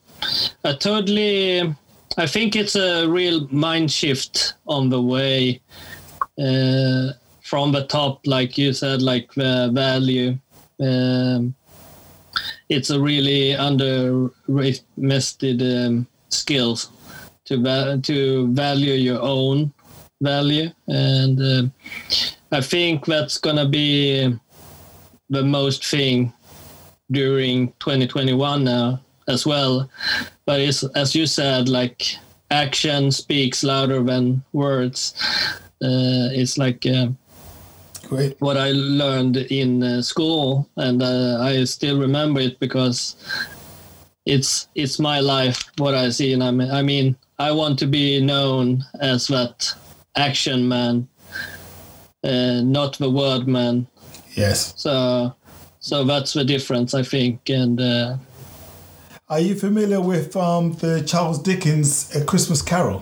I 0.63 0.73
totally. 0.73 1.75
I 2.17 2.27
think 2.27 2.55
it's 2.55 2.75
a 2.75 3.07
real 3.07 3.47
mind 3.51 3.91
shift 3.91 4.53
on 4.67 4.89
the 4.89 5.01
way 5.01 5.61
uh, 6.37 7.13
from 7.41 7.71
the 7.71 7.85
top, 7.87 8.27
like 8.27 8.57
you 8.57 8.73
said, 8.73 9.01
like 9.01 9.33
the 9.33 9.71
value. 9.73 10.37
Um, 10.79 11.55
it's 12.69 12.89
a 12.89 12.99
really 12.99 13.55
underestimated 13.55 15.61
um, 15.61 16.07
skills 16.29 16.89
to 17.45 17.61
va- 17.61 17.99
to 18.03 18.47
value 18.53 18.93
your 18.93 19.21
own 19.21 19.73
value, 20.21 20.69
and 20.87 21.41
um 21.41 21.73
I 22.51 22.61
think 22.61 23.05
that's 23.05 23.37
gonna 23.37 23.67
be 23.67 24.37
the 25.29 25.43
most 25.43 25.85
thing 25.85 26.33
during 27.09 27.69
2021 27.79 28.63
now 28.63 29.01
as 29.27 29.45
well. 29.45 29.89
But 30.45 30.59
it's 30.61 30.83
as 30.95 31.15
you 31.15 31.25
said, 31.25 31.69
like 31.69 32.15
action 32.49 33.11
speaks 33.11 33.63
louder 33.63 34.03
than 34.03 34.43
words. 34.53 35.13
Uh, 35.83 36.29
it's 36.31 36.57
like 36.57 36.85
uh, 36.85 37.07
what 38.39 38.57
I 38.57 38.71
learned 38.71 39.37
in 39.37 39.83
uh, 39.83 40.01
school, 40.01 40.69
and 40.77 41.01
uh, 41.01 41.39
I 41.41 41.63
still 41.63 41.99
remember 41.99 42.41
it 42.41 42.59
because 42.59 43.15
it's 44.25 44.67
it's 44.75 44.99
my 44.99 45.19
life. 45.19 45.63
What 45.77 45.95
I 45.95 46.09
see, 46.09 46.33
and 46.33 46.43
I 46.43 46.51
mean, 46.51 46.71
I 46.71 46.81
mean, 46.81 47.15
I 47.39 47.51
want 47.51 47.79
to 47.79 47.87
be 47.87 48.21
known 48.21 48.83
as 48.99 49.27
that 49.27 49.73
action 50.15 50.67
man, 50.67 51.07
uh, 52.23 52.61
not 52.61 52.97
the 52.97 53.09
word 53.09 53.47
man. 53.47 53.87
Yes. 54.35 54.73
So, 54.77 55.33
so 55.79 56.03
that's 56.03 56.33
the 56.33 56.45
difference, 56.45 56.93
I 56.93 57.03
think. 57.03 57.49
And 57.49 57.81
uh, 57.81 58.17
Are 59.31 59.39
you 59.39 59.55
familiar 59.55 60.01
with 60.01 60.35
um, 60.35 60.73
the 60.73 61.03
Charles 61.03 61.41
Dickens 61.41 62.13
A 62.13 62.25
Christmas 62.25 62.61
Carol? 62.61 63.01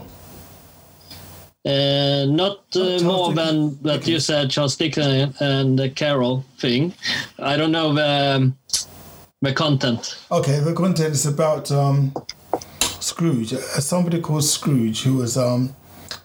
uh, 1.65 2.25
not 2.27 2.59
uh, 2.75 2.99
more 3.01 3.33
Dickens- 3.33 3.35
than 3.35 3.81
that 3.81 4.07
you 4.07 4.19
said, 4.19 4.51
Charles 4.51 4.75
Dickens 4.75 5.35
and 5.41 5.79
the 5.79 5.89
Carol 5.89 6.45
thing. 6.59 6.93
I 7.39 7.57
don't 7.57 7.71
know 7.71 7.95
the 7.95 8.35
um, 8.35 8.55
the 9.41 9.53
content. 9.53 10.19
Okay, 10.31 10.59
the 10.59 10.73
content 10.73 11.13
is 11.15 11.25
about 11.25 11.71
um, 11.71 12.13
Scrooge. 12.99 13.53
Uh, 13.53 13.57
Somebody 13.81 14.21
called 14.21 14.43
Scrooge 14.43 15.01
who 15.01 15.15
was 15.15 15.35
um, 15.35 15.75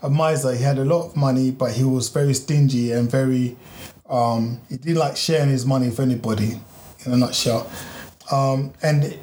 a 0.03 0.11
miser. 0.11 0.55
He 0.55 0.63
had 0.63 0.77
a 0.77 0.85
lot 0.85 1.07
of 1.07 1.17
money, 1.17 1.51
but 1.51 1.73
he 1.73 1.85
was 1.85 2.11
very 2.11 2.35
stingy 2.35 2.93
and 2.93 3.11
very. 3.11 3.57
Um, 4.07 4.61
he 4.69 4.77
didn't 4.77 4.99
like 4.99 5.17
sharing 5.17 5.49
his 5.49 5.65
money 5.65 5.89
with 5.89 5.99
anybody, 5.99 6.61
in 7.07 7.13
a 7.15 7.17
nutshell. 7.17 7.71
Um, 8.31 8.75
and 8.83 9.19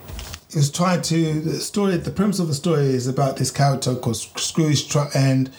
was 0.56 0.72
trying 0.72 1.02
to. 1.04 1.42
The 1.42 1.60
story, 1.60 1.98
the 1.98 2.12
premise 2.12 2.40
of 2.40 2.48
the 2.48 2.54
story 2.54 2.86
is 2.86 3.08
about 3.08 3.38
this 3.38 3.52
character 3.52 3.96
called 3.96 4.18
Scrooge, 4.18 4.96
and 5.16 5.50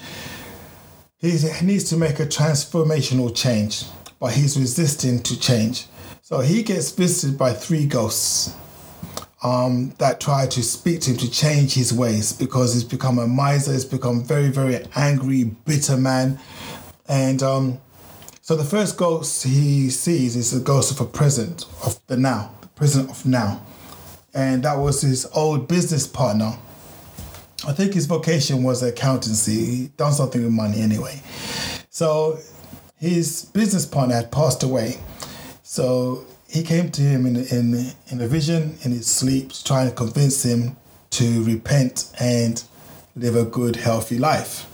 he 1.19 1.39
needs 1.63 1.85
to 1.85 1.97
make 1.97 2.19
a 2.21 2.27
transformational 2.27 3.35
change, 3.35 3.85
but 4.19 4.33
he's 4.33 4.59
resisting 4.59 5.23
to 5.23 5.39
change. 5.39 5.87
So 6.23 6.41
he 6.41 6.63
gets 6.63 6.91
visited 6.91 7.39
by 7.39 7.53
three 7.53 7.87
ghosts 7.87 8.57
um, 9.43 9.95
that 9.99 10.21
try 10.21 10.47
to 10.47 10.63
speak 10.63 11.01
to 11.03 11.11
him 11.11 11.17
to 11.19 11.31
change 11.31 11.75
his 11.75 11.93
ways 11.93 12.33
because 12.33 12.75
he's 12.75 12.85
become 12.85 13.19
a 13.19 13.27
miser, 13.27 13.73
he's 13.73 13.85
become 13.85 14.25
very, 14.25 14.49
very 14.49 14.85
angry, 14.95 15.45
bitter 15.45 15.97
man. 15.97 16.39
And 17.09 17.43
um, 17.43 17.81
so 18.41 18.57
the 18.57 18.65
first 18.65 18.97
ghost 18.97 19.45
he 19.45 19.91
sees 19.91 20.37
is 20.37 20.53
the 20.53 20.61
ghost 20.61 20.91
of 20.91 21.01
a 21.01 21.09
present 21.09 21.67
of 21.85 21.99
the 22.07 22.17
now, 22.17 22.53
the 22.61 22.69
present 22.69 23.11
of 23.11 23.25
now. 23.27 23.61
And 24.35 24.63
that 24.65 24.79
was 24.79 25.03
his 25.03 25.27
old 25.35 25.69
business 25.69 26.07
partner. 26.07 26.57
I 27.67 27.73
think 27.73 27.95
his 27.95 28.07
vocation 28.07 28.63
was 28.63 28.83
accountancy. 28.83 29.65
He 29.65 29.87
done 29.97 30.13
something 30.13 30.43
with 30.43 30.53
money 30.53 30.81
anyway. 30.81 31.21
So 31.91 32.39
his 32.99 33.45
business 33.47 33.87
partner 33.87 34.17
had 34.17 34.33
passed 34.33 34.63
away. 34.63 34.99
So 35.63 36.25
he 36.49 36.63
came 36.63 36.91
to 36.91 37.03
him 37.03 37.27
in 37.27 37.37
in 37.37 37.93
in 38.11 38.21
a 38.21 38.27
vision 38.27 38.77
in 38.83 38.93
his 38.93 39.07
sleep, 39.07 39.53
trying 39.65 39.89
to 39.89 39.95
convince 39.95 40.43
him 40.45 40.77
to 41.11 41.43
repent 41.45 42.11
and 42.19 42.63
live 43.17 43.37
a 43.37 43.45
good, 43.45 43.77
healthy 43.77 44.19
life. 44.19 44.67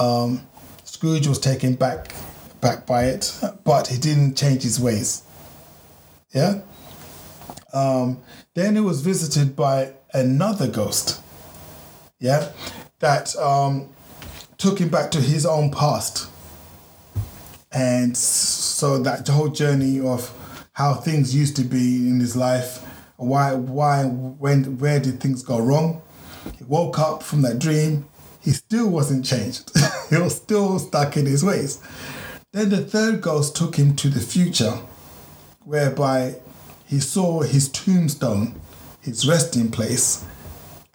Um, 0.00 0.46
Scrooge 0.84 1.26
was 1.26 1.38
taken 1.38 1.74
back 1.74 2.14
back 2.60 2.86
by 2.86 3.04
it, 3.04 3.38
but 3.64 3.88
he 3.88 3.98
didn't 3.98 4.36
change 4.36 4.62
his 4.62 4.80
ways. 4.80 5.22
Yeah. 6.32 6.60
Um, 7.72 8.20
then 8.54 8.74
he 8.74 8.80
was 8.80 9.00
visited 9.00 9.56
by 9.56 9.94
another 10.12 10.68
ghost. 10.68 11.20
Yeah, 12.18 12.50
that 13.00 13.34
um, 13.36 13.88
took 14.58 14.78
him 14.78 14.88
back 14.88 15.10
to 15.12 15.20
his 15.20 15.44
own 15.44 15.70
past. 15.70 16.28
And 17.72 18.16
so 18.16 18.98
that 18.98 19.26
whole 19.26 19.48
journey 19.48 20.00
of 20.00 20.30
how 20.74 20.94
things 20.94 21.34
used 21.34 21.56
to 21.56 21.62
be 21.62 22.08
in 22.08 22.20
his 22.20 22.36
life 22.36 22.86
why 23.22 23.54
why 23.54 24.04
when 24.04 24.78
where 24.78 25.00
did 25.00 25.20
things 25.20 25.42
go 25.42 25.58
wrong? 25.58 26.02
He 26.58 26.64
woke 26.64 26.98
up 26.98 27.22
from 27.22 27.42
that 27.42 27.58
dream. 27.58 28.06
He 28.40 28.50
still 28.50 28.88
wasn't 28.88 29.24
changed. 29.24 29.70
He 30.10 30.18
was 30.18 30.36
still 30.36 30.78
stuck 30.78 31.16
in 31.16 31.24
his 31.24 31.42
ways. 31.42 31.80
Then 32.52 32.68
the 32.68 32.84
third 32.84 33.22
ghost 33.22 33.56
took 33.56 33.76
him 33.76 33.96
to 33.96 34.10
the 34.10 34.20
future 34.20 34.78
whereby 35.64 36.34
he 36.92 37.00
saw 37.00 37.40
his 37.40 37.70
tombstone 37.70 38.54
his 39.00 39.26
resting 39.26 39.70
place 39.70 40.24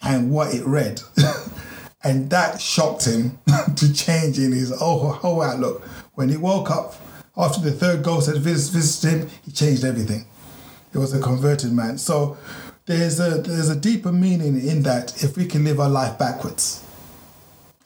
and 0.04 0.30
what 0.30 0.54
it 0.54 0.64
read 0.66 1.02
and 2.04 2.30
that 2.30 2.62
shocked 2.62 3.06
him 3.06 3.40
to 3.76 3.92
change 3.92 4.38
in 4.38 4.52
his 4.52 4.70
whole, 4.78 5.12
whole 5.12 5.42
outlook. 5.42 5.84
When 6.14 6.30
he 6.30 6.38
woke 6.38 6.70
up 6.70 6.96
after 7.36 7.60
the 7.60 7.72
third 7.72 8.04
ghost 8.04 8.28
had 8.28 8.38
vis- 8.38 8.70
visited 8.70 9.24
him, 9.24 9.30
he 9.44 9.52
changed 9.52 9.84
everything. 9.84 10.26
He 10.92 11.00
was 11.00 11.14
a 11.14 11.20
converted 11.20 11.74
man. 11.74 11.98
So 11.98 12.38
there's 12.86 13.20
a 13.20 13.42
there's 13.42 13.70
a 13.70 13.76
deeper 13.76 14.12
meaning 14.12 14.56
in 14.66 14.84
that 14.84 15.24
if 15.24 15.36
we 15.36 15.48
can 15.48 15.64
live 15.66 15.80
our 15.80 15.90
life 15.90 16.18
backwards. 16.18 16.84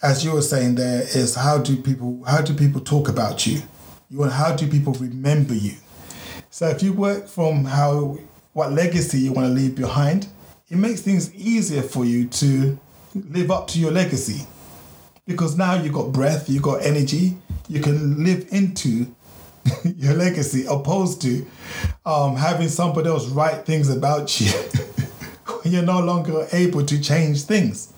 As 0.03 0.25
you 0.25 0.33
were 0.33 0.41
saying, 0.41 0.75
there 0.75 1.01
is 1.01 1.35
how 1.35 1.59
do 1.59 1.77
people 1.77 2.23
how 2.27 2.41
do 2.41 2.53
people 2.53 2.81
talk 2.81 3.07
about 3.07 3.47
you? 3.47 3.61
You 4.09 4.23
how 4.23 4.53
do 4.55 4.67
people 4.67 4.93
remember 4.93 5.53
you? 5.53 5.77
So 6.53 6.67
if 6.67 6.83
you 6.83 6.91
work 6.91 7.29
from 7.29 7.63
how 7.63 8.17
what 8.51 8.73
legacy 8.73 9.19
you 9.19 9.31
want 9.31 9.47
to 9.47 9.53
leave 9.53 9.73
behind, 9.73 10.27
it 10.69 10.75
makes 10.77 10.99
things 10.99 11.33
easier 11.33 11.81
for 11.81 12.03
you 12.03 12.27
to 12.27 12.77
live 13.15 13.49
up 13.49 13.69
to 13.69 13.79
your 13.79 13.91
legacy. 13.91 14.45
Because 15.25 15.57
now 15.57 15.75
you've 15.75 15.93
got 15.93 16.11
breath, 16.11 16.49
you've 16.49 16.61
got 16.61 16.81
energy, 16.81 17.37
you 17.69 17.79
can 17.79 18.25
live 18.25 18.49
into 18.51 19.07
your 19.95 20.13
legacy 20.13 20.65
opposed 20.65 21.21
to 21.21 21.47
um, 22.05 22.35
having 22.35 22.67
somebody 22.67 23.07
else 23.07 23.27
write 23.29 23.65
things 23.65 23.89
about 23.89 24.41
you. 24.41 24.51
when 25.63 25.73
You're 25.73 25.83
no 25.83 26.01
longer 26.01 26.47
able 26.51 26.85
to 26.85 26.99
change 27.01 27.43
things. 27.43 27.93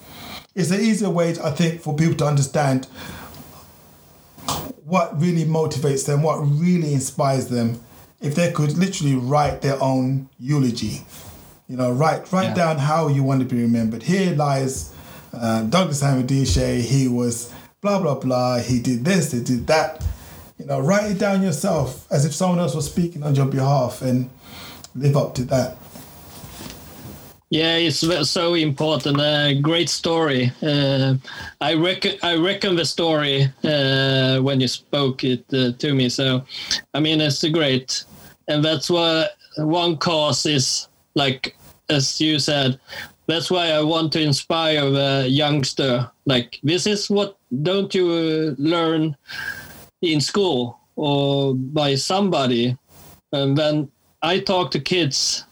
It's 0.53 0.69
an 0.69 0.79
easier 0.79 1.09
way, 1.09 1.31
I 1.43 1.49
think, 1.49 1.81
for 1.81 1.95
people 1.95 2.17
to 2.17 2.27
understand 2.27 2.85
what 4.85 5.19
really 5.19 5.45
motivates 5.45 6.05
them, 6.05 6.21
what 6.21 6.35
really 6.35 6.93
inspires 6.93 7.47
them, 7.47 7.81
if 8.23 8.33
they 8.35 8.51
could 8.51 8.77
literally 8.77 9.15
write 9.15 9.61
their 9.61 9.77
own 9.83 10.29
eulogy. 10.39 11.01
You 11.67 11.77
know, 11.77 11.91
write 11.91 12.31
write 12.31 12.49
Yeah. 12.49 12.61
down 12.61 12.77
how 12.77 13.07
you 13.07 13.21
want 13.23 13.39
to 13.41 13.45
be 13.55 13.61
remembered. 13.61 14.03
Here 14.03 14.33
lies 14.35 14.91
uh, 15.33 15.63
Douglas 15.63 16.01
Hamandishe. 16.01 16.81
He 16.81 17.07
was 17.07 17.53
blah 17.81 17.99
blah 17.99 18.15
blah. 18.15 18.59
He 18.59 18.79
did 18.79 19.05
this. 19.05 19.31
He 19.31 19.41
did 19.41 19.67
that. 19.67 20.03
You 20.59 20.65
know, 20.65 20.79
write 20.79 21.11
it 21.11 21.19
down 21.19 21.41
yourself 21.43 22.07
as 22.11 22.25
if 22.25 22.33
someone 22.33 22.59
else 22.59 22.75
was 22.75 22.85
speaking 22.85 23.23
on 23.23 23.35
your 23.35 23.47
behalf, 23.47 24.01
and 24.01 24.29
live 24.95 25.17
up 25.17 25.33
to 25.35 25.43
that. 25.45 25.77
Yeah, 27.49 27.75
it's 27.77 27.99
so 28.29 28.55
important. 28.55 29.19
Uh, 29.19 29.53
great 29.61 29.89
story. 29.89 30.51
Uh, 30.61 31.15
I 31.61 31.75
reckon 31.75 32.13
I 32.23 32.35
reckon 32.35 32.75
the 32.75 32.85
story 32.85 33.47
uh, 33.63 34.39
when 34.41 34.59
you 34.59 34.67
spoke 34.67 35.23
it 35.23 35.45
uh, 35.53 35.71
to 35.77 35.93
me. 35.93 36.09
So, 36.09 36.43
I 36.95 36.99
mean, 36.99 37.21
it's 37.21 37.43
a 37.43 37.49
great, 37.51 38.05
and 38.47 38.63
that's 38.63 38.89
why 38.89 39.27
one 39.57 39.97
cause 39.97 40.45
is 40.45 40.87
like 41.15 41.55
as 41.89 42.19
you 42.19 42.39
said. 42.39 42.79
That's 43.27 43.49
why 43.49 43.71
I 43.71 43.81
want 43.81 44.11
to 44.13 44.21
inspire 44.21 44.89
the 44.89 45.27
youngster. 45.29 46.09
Like 46.25 46.59
this 46.63 46.85
is 46.85 47.09
what 47.09 47.37
don't 47.61 47.93
you 47.95 48.55
learn 48.57 49.15
in 50.01 50.19
school 50.19 50.79
or 50.95 51.55
by 51.55 51.95
somebody, 51.95 52.77
and 53.31 53.57
then 53.57 53.89
I 54.21 54.39
talk 54.39 54.71
to 54.71 54.79
kids 54.79 55.45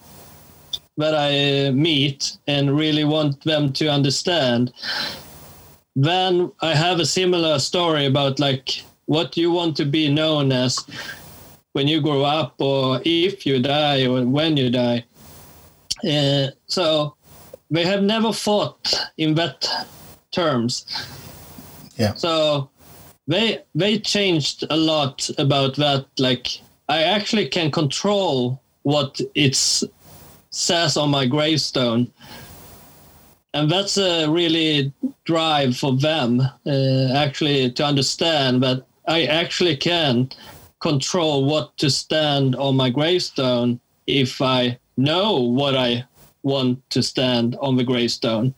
that 0.97 1.15
I 1.15 1.71
meet 1.71 2.38
and 2.47 2.77
really 2.77 3.06
want 3.06 3.43
them 3.43 3.73
to 3.73 3.88
understand. 3.88 4.73
Then 5.95 6.51
I 6.62 6.75
have 6.75 6.99
a 6.99 7.06
similar 7.06 7.60
story 7.60 8.06
about 8.06 8.39
like 8.39 8.84
what 9.06 9.36
you 9.36 9.51
want 9.51 9.75
to 9.77 9.86
be 9.86 10.10
known 10.10 10.51
as 10.51 10.77
when 11.73 11.88
you 11.88 12.01
grow 12.01 12.23
up 12.23 12.55
or 12.60 13.01
if 13.05 13.45
you 13.45 13.60
die 13.60 14.05
or 14.05 14.25
when 14.25 14.57
you 14.57 14.69
die. 14.69 15.05
Uh, 16.07 16.47
so 16.67 17.15
they 17.69 17.86
have 17.86 18.03
never 18.03 18.34
fought 18.34 18.93
in 19.17 19.36
that 19.36 19.67
terms. 20.31 20.86
Yeah. 21.95 22.13
So 22.15 22.69
they 23.27 23.63
they 23.75 23.99
changed 23.99 24.65
a 24.69 24.77
lot 24.77 25.29
about 25.38 25.75
that. 25.75 26.05
Like 26.17 26.47
I 26.89 27.03
actually 27.03 27.47
can 27.47 27.71
control 27.71 28.62
what 28.84 29.21
it 29.36 29.55
says 30.49 30.97
on 30.97 31.10
my 31.10 31.25
gravestone. 31.25 32.12
And 33.53 33.69
that's 33.69 33.97
a 33.97 34.27
really 34.27 34.93
drive 35.25 35.77
for 35.77 35.95
them, 35.97 36.39
uh, 36.65 37.13
actually, 37.13 37.71
to 37.71 37.84
understand 37.86 38.63
that 38.63 38.86
I 39.07 39.25
actually 39.25 39.75
can 39.75 40.29
control 40.82 41.46
what 41.46 41.78
to 41.78 41.89
stand 41.89 42.56
on 42.56 42.76
my 42.76 42.89
gravestone 42.89 43.80
if 44.08 44.41
I 44.41 44.78
know 44.98 45.39
what 45.39 45.76
I 45.76 46.06
want 46.44 46.89
to 46.89 47.04
stand 47.04 47.56
on 47.62 47.78
the 47.78 47.84
gravestone. 47.84 48.54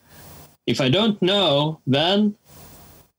If 0.66 0.80
I 0.80 0.88
don't 0.88 1.20
know, 1.20 1.80
then 1.86 2.34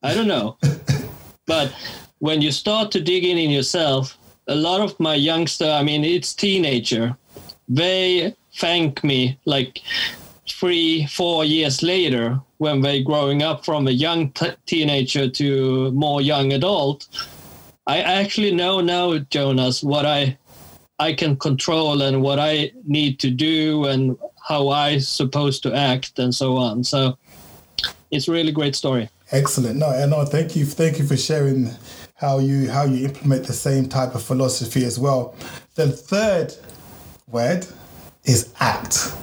I 0.03 0.13
don't 0.13 0.27
know. 0.27 0.57
but 1.45 1.73
when 2.19 2.41
you 2.41 2.51
start 2.51 2.91
to 2.91 3.01
dig 3.01 3.23
in 3.23 3.37
in 3.37 3.51
yourself, 3.51 4.17
a 4.47 4.55
lot 4.55 4.81
of 4.81 4.99
my 4.99 5.15
youngster, 5.15 5.69
I 5.69 5.83
mean, 5.83 6.03
it's 6.03 6.33
teenager, 6.33 7.15
they 7.67 8.35
thank 8.55 9.03
me 9.03 9.39
like 9.45 9.81
three, 10.47 11.05
four 11.07 11.45
years 11.45 11.83
later 11.83 12.39
when 12.57 12.81
they 12.81 13.03
growing 13.03 13.43
up 13.43 13.65
from 13.65 13.87
a 13.87 13.91
young 13.91 14.31
t- 14.31 14.51
teenager 14.65 15.29
to 15.29 15.91
more 15.91 16.21
young 16.21 16.53
adult. 16.53 17.07
I 17.87 17.99
actually 17.99 18.53
know 18.53 18.81
now, 18.81 19.17
Jonas, 19.17 19.83
what 19.83 20.05
I 20.05 20.37
I 20.99 21.13
can 21.13 21.35
control 21.35 22.01
and 22.01 22.21
what 22.21 22.39
I 22.39 22.71
need 22.85 23.19
to 23.19 23.29
do 23.29 23.85
and 23.85 24.17
how 24.41 24.69
I 24.69 24.99
supposed 24.99 25.61
to 25.63 25.73
act 25.73 26.19
and 26.19 26.33
so 26.33 26.55
on. 26.57 26.83
So 26.83 27.17
it's 28.11 28.27
really 28.27 28.51
great 28.51 28.75
story. 28.75 29.09
Excellent. 29.31 29.77
No, 29.77 29.89
and 29.89 30.11
no, 30.11 30.23
thank 30.23 30.55
you, 30.55 30.65
thank 30.65 30.97
you 30.99 31.05
for 31.05 31.17
sharing 31.17 31.69
how 32.15 32.39
you 32.39 32.69
how 32.69 32.85
you 32.85 33.05
implement 33.05 33.45
the 33.45 33.53
same 33.53 33.89
type 33.89 34.15
of 34.15 34.23
philosophy 34.23 34.85
as 34.85 34.97
well. 34.97 35.35
The 35.75 35.89
third 35.89 36.53
word 37.27 37.67
is 38.23 38.53
act. 38.59 39.13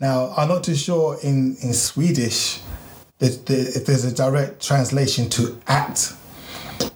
Now, 0.00 0.34
I'm 0.36 0.48
not 0.48 0.64
too 0.64 0.74
sure 0.74 1.18
in 1.22 1.56
in 1.62 1.72
Swedish 1.72 2.60
that 3.18 3.46
the, 3.46 3.60
if 3.60 3.86
there's 3.86 4.04
a 4.04 4.14
direct 4.14 4.60
translation 4.62 5.30
to 5.30 5.58
act, 5.68 6.14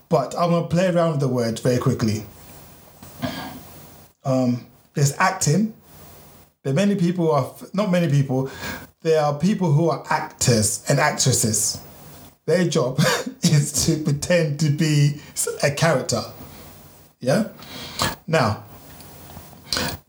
but 0.09 0.35
I'm 0.37 0.51
gonna 0.51 0.67
play 0.67 0.87
around 0.87 1.11
with 1.11 1.19
the 1.21 1.27
word 1.27 1.59
very 1.59 1.77
quickly. 1.77 2.25
Um, 4.23 4.65
there's 4.93 5.13
acting. 5.17 5.73
There 6.63 6.73
are 6.73 6.75
many 6.75 6.95
people 6.95 7.25
who 7.27 7.31
are 7.31 7.53
not 7.73 7.89
many 7.89 8.09
people. 8.09 8.51
There 9.01 9.21
are 9.21 9.37
people 9.39 9.71
who 9.71 9.89
are 9.89 10.03
actors 10.09 10.83
and 10.89 10.99
actresses. 10.99 11.81
Their 12.45 12.67
job 12.67 12.99
is 13.41 13.85
to 13.85 14.03
pretend 14.03 14.59
to 14.59 14.69
be 14.69 15.21
a 15.63 15.71
character. 15.71 16.21
Yeah. 17.19 17.49
Now, 18.27 18.63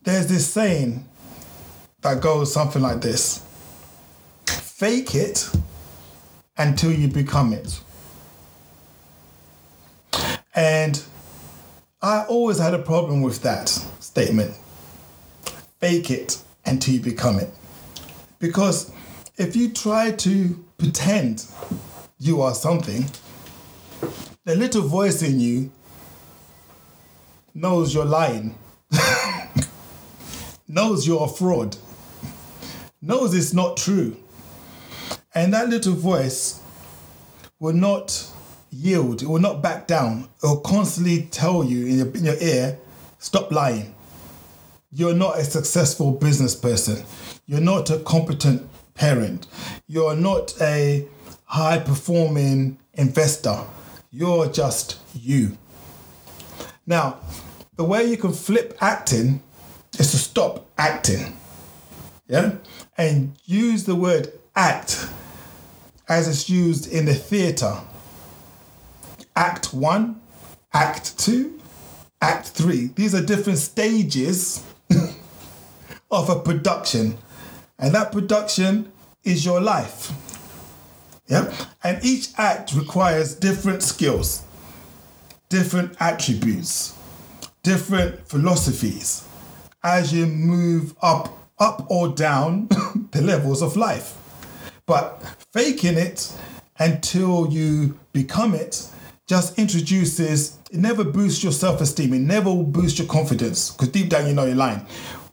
there's 0.02 0.26
this 0.26 0.52
saying 0.52 1.06
that 2.00 2.20
goes 2.20 2.52
something 2.52 2.82
like 2.82 3.00
this: 3.00 3.42
"Fake 4.46 5.14
it 5.14 5.48
until 6.56 6.92
you 6.92 7.08
become 7.08 7.52
it." 7.52 7.80
And 10.54 11.02
I 12.00 12.24
always 12.24 12.58
had 12.58 12.74
a 12.74 12.78
problem 12.78 13.22
with 13.22 13.42
that 13.42 13.68
statement. 14.00 14.54
Fake 15.78 16.10
it 16.10 16.42
until 16.66 16.94
you 16.94 17.00
become 17.00 17.38
it. 17.38 17.50
Because 18.38 18.92
if 19.36 19.56
you 19.56 19.70
try 19.70 20.10
to 20.10 20.64
pretend 20.78 21.46
you 22.18 22.42
are 22.42 22.54
something, 22.54 23.06
the 24.44 24.56
little 24.56 24.82
voice 24.82 25.22
in 25.22 25.40
you 25.40 25.70
knows 27.54 27.94
you're 27.94 28.04
lying, 28.04 28.56
knows 30.68 31.06
you're 31.06 31.24
a 31.24 31.28
fraud, 31.28 31.76
knows 33.00 33.34
it's 33.34 33.52
not 33.52 33.76
true. 33.76 34.16
And 35.34 35.54
that 35.54 35.68
little 35.68 35.94
voice 35.94 36.60
will 37.58 37.72
not 37.74 38.31
yield, 38.72 39.22
it 39.22 39.28
will 39.28 39.38
not 39.38 39.62
back 39.62 39.86
down. 39.86 40.28
It 40.42 40.46
will 40.46 40.60
constantly 40.60 41.28
tell 41.30 41.62
you 41.62 41.86
in 41.86 41.98
your, 41.98 42.06
in 42.08 42.24
your 42.24 42.36
ear, 42.40 42.78
stop 43.18 43.52
lying. 43.52 43.94
You're 44.90 45.14
not 45.14 45.38
a 45.38 45.44
successful 45.44 46.12
business 46.12 46.54
person. 46.54 47.04
You're 47.46 47.60
not 47.60 47.90
a 47.90 47.98
competent 48.00 48.68
parent. 48.94 49.46
You're 49.86 50.16
not 50.16 50.60
a 50.60 51.06
high 51.44 51.78
performing 51.78 52.78
investor. 52.94 53.60
You're 54.10 54.48
just 54.48 54.98
you. 55.14 55.56
Now, 56.86 57.18
the 57.76 57.84
way 57.84 58.04
you 58.04 58.16
can 58.16 58.32
flip 58.32 58.76
acting 58.80 59.42
is 59.98 60.10
to 60.10 60.18
stop 60.18 60.66
acting. 60.76 61.36
Yeah? 62.26 62.56
And 62.96 63.36
use 63.44 63.84
the 63.84 63.94
word 63.94 64.32
act 64.54 65.08
as 66.08 66.28
it's 66.28 66.50
used 66.50 66.92
in 66.92 67.06
the 67.06 67.14
theatre. 67.14 67.78
Act 69.34 69.72
one, 69.72 70.20
act 70.72 71.18
two, 71.18 71.60
act 72.20 72.48
three. 72.48 72.88
These 72.94 73.14
are 73.14 73.24
different 73.24 73.58
stages 73.58 74.64
of 76.10 76.28
a 76.28 76.38
production. 76.40 77.16
And 77.78 77.94
that 77.94 78.12
production 78.12 78.92
is 79.24 79.44
your 79.44 79.60
life. 79.60 80.12
Yeah? 81.26 81.52
And 81.82 82.04
each 82.04 82.28
act 82.36 82.74
requires 82.74 83.34
different 83.34 83.82
skills, 83.82 84.44
different 85.48 85.96
attributes, 86.00 86.96
different 87.62 88.26
philosophies 88.28 89.26
as 89.82 90.12
you 90.12 90.26
move 90.26 90.94
up 91.02 91.38
up 91.58 91.86
or 91.90 92.08
down 92.08 92.68
the 93.12 93.22
levels 93.22 93.62
of 93.62 93.76
life. 93.76 94.16
But 94.84 95.22
faking 95.52 95.96
it 95.96 96.32
until 96.78 97.48
you 97.50 97.98
become 98.12 98.54
it 98.54 98.88
just 99.32 99.58
introduces 99.58 100.58
it 100.70 100.76
never 100.78 101.02
boosts 101.04 101.42
your 101.42 101.52
self-esteem, 101.52 102.12
it 102.12 102.18
never 102.18 102.50
will 102.50 102.64
boost 102.64 102.98
your 102.98 103.08
confidence, 103.08 103.70
because 103.70 103.88
deep 103.88 104.10
down 104.10 104.26
you 104.26 104.34
know 104.34 104.44
you're 104.44 104.54
lying. 104.54 104.84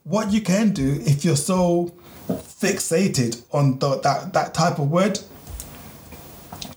What 0.04 0.32
you 0.32 0.40
can 0.40 0.72
do 0.72 1.02
if 1.06 1.26
you're 1.26 1.36
so 1.36 1.92
fixated 2.30 3.42
on 3.52 3.78
the, 3.80 4.00
that, 4.00 4.32
that 4.32 4.54
type 4.54 4.80
of 4.80 4.90
word, 4.90 5.20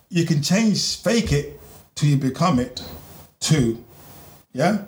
you 0.09 0.27
can 0.27 0.43
change 0.43 0.97
fake 1.01 1.31
it 1.33 1.61
till 1.95 2.09
you 2.09 2.17
become 2.17 2.59
it 2.59 2.83
to, 3.41 3.83
yeah? 4.53 4.83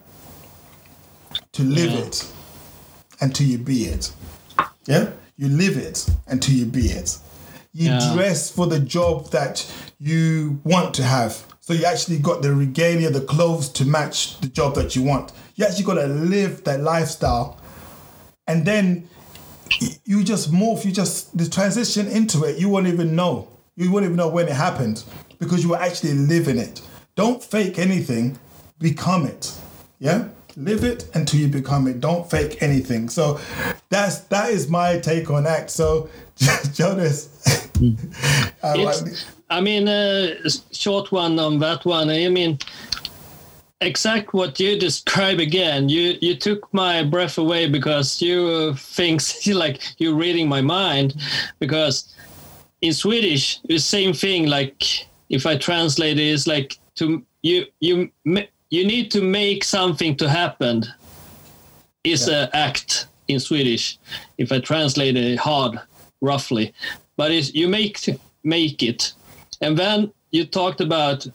To 1.53 1.63
live 1.63 1.93
Yeah. 1.93 1.99
it 2.01 2.27
until 3.21 3.47
you 3.47 3.59
be 3.59 3.85
it. 3.85 4.13
Yeah? 4.87 5.11
You 5.37 5.49
live 5.51 5.77
it 5.77 6.05
until 6.27 6.57
you 6.57 6.67
be 6.67 6.87
it. 6.89 7.17
You 7.73 7.91
Yeah. 7.91 8.13
dress 8.13 8.51
for 8.51 8.67
the 8.67 8.81
job 8.81 9.31
that 9.31 9.65
you 10.01 10.59
want 10.65 10.95
to 10.95 11.05
have. 11.05 11.45
So 11.67 11.73
you 11.73 11.87
actually 11.87 12.19
got 12.19 12.43
the 12.43 12.55
regalia, 12.55 13.09
the 13.09 13.23
clothes 13.23 13.71
to 13.71 13.87
match 13.87 14.39
the 14.41 14.49
job 14.49 14.75
that 14.75 14.95
you 14.95 15.03
want. 15.03 15.33
You 15.55 15.65
actually 15.65 15.85
got 15.85 15.95
to 15.95 16.07
live 16.07 16.63
that 16.65 16.81
lifestyle. 16.83 17.59
And 18.47 18.67
then 18.67 19.09
you 20.05 20.23
just 20.25 20.53
morph, 20.53 20.85
you 20.85 20.93
just, 20.93 21.35
the 21.35 21.49
transition 21.49 22.07
into 22.09 22.45
it, 22.45 22.59
you 22.59 22.69
won't 22.69 22.87
even 22.87 23.17
know. 23.17 23.49
You 23.77 23.91
won't 23.91 24.05
even 24.05 24.17
know 24.17 24.29
when 24.29 24.47
it 24.47 24.53
happened 24.53 25.05
because 25.39 25.63
you 25.63 25.71
were 25.71 25.79
actually 25.81 26.13
living 26.13 26.59
it. 26.59 26.83
Don't 27.15 27.43
fake 27.43 27.79
anything, 27.79 28.39
become 28.79 29.25
it. 29.25 29.51
Yeah? 29.99 30.29
live 30.57 30.85
it 30.85 31.11
until 31.15 31.41
you 31.41 31.49
become 31.49 31.89
it. 31.89 31.99
Don't 31.99 32.31
fake 32.31 32.63
anything. 32.63 33.09
So 33.09 33.41
that's 33.89 34.21
that 34.29 34.51
is 34.51 34.69
my 34.69 34.99
take 34.99 35.29
on 35.31 35.49
act. 35.49 35.71
So 35.71 36.09
Jonas, 36.73 37.71
hmm. 37.77 37.95
I 38.63 38.75
It's, 38.79 39.03
like- 39.03 39.13
I 39.55 39.61
mean, 39.61 39.89
uh, 39.89 40.35
short 40.73 41.13
one 41.13 41.39
on 41.39 41.61
that 41.61 41.85
one. 41.85 42.11
I 42.11 42.29
mean, 42.29 42.59
exact 43.81 44.35
what 44.35 44.59
you 44.59 44.77
describe 44.79 45.39
again. 45.39 45.89
You 45.89 46.19
you 46.21 46.35
took 46.35 46.73
my 46.75 47.05
breath 47.05 47.39
away 47.39 47.69
because 47.69 48.21
you 48.21 48.75
think 48.75 49.23
like 49.47 49.81
you're 49.99 50.17
reading 50.17 50.49
my 50.49 50.61
mind. 50.61 51.15
Because 51.61 52.13
in 52.81 52.93
Swedish, 52.93 53.61
the 53.69 53.79
same 53.79 54.13
thing. 54.13 54.47
Like 54.47 55.07
if 55.29 55.47
I 55.47 55.57
translate 55.57 56.19
it, 56.19 56.33
it's 56.35 56.49
like 56.49 56.79
to 56.97 57.23
you 57.43 57.67
you 57.79 58.11
you 58.71 58.85
need 58.85 59.13
to 59.13 59.23
make 59.23 59.63
something 59.63 60.17
to 60.17 60.29
happen. 60.29 60.85
Is 62.03 62.29
a 62.29 62.55
act 62.55 63.07
in 63.29 63.41
Swedish. 63.41 63.99
If 64.37 64.53
I 64.53 64.59
translate 64.61 65.17
it 65.17 65.39
hard, 65.39 65.81
roughly, 66.21 66.75
but 67.17 67.31
it's 67.31 67.55
you 67.55 67.69
make 67.69 67.99
make 68.43 68.83
it, 68.83 69.15
and 69.61 69.77
then 69.77 70.13
you 70.31 70.45
talked 70.45 70.81
about 70.81 71.27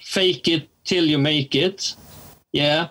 fake 0.00 0.48
it 0.48 0.68
till 0.84 1.04
you 1.04 1.18
make 1.18 1.54
it. 1.54 1.94
Yeah. 2.52 2.88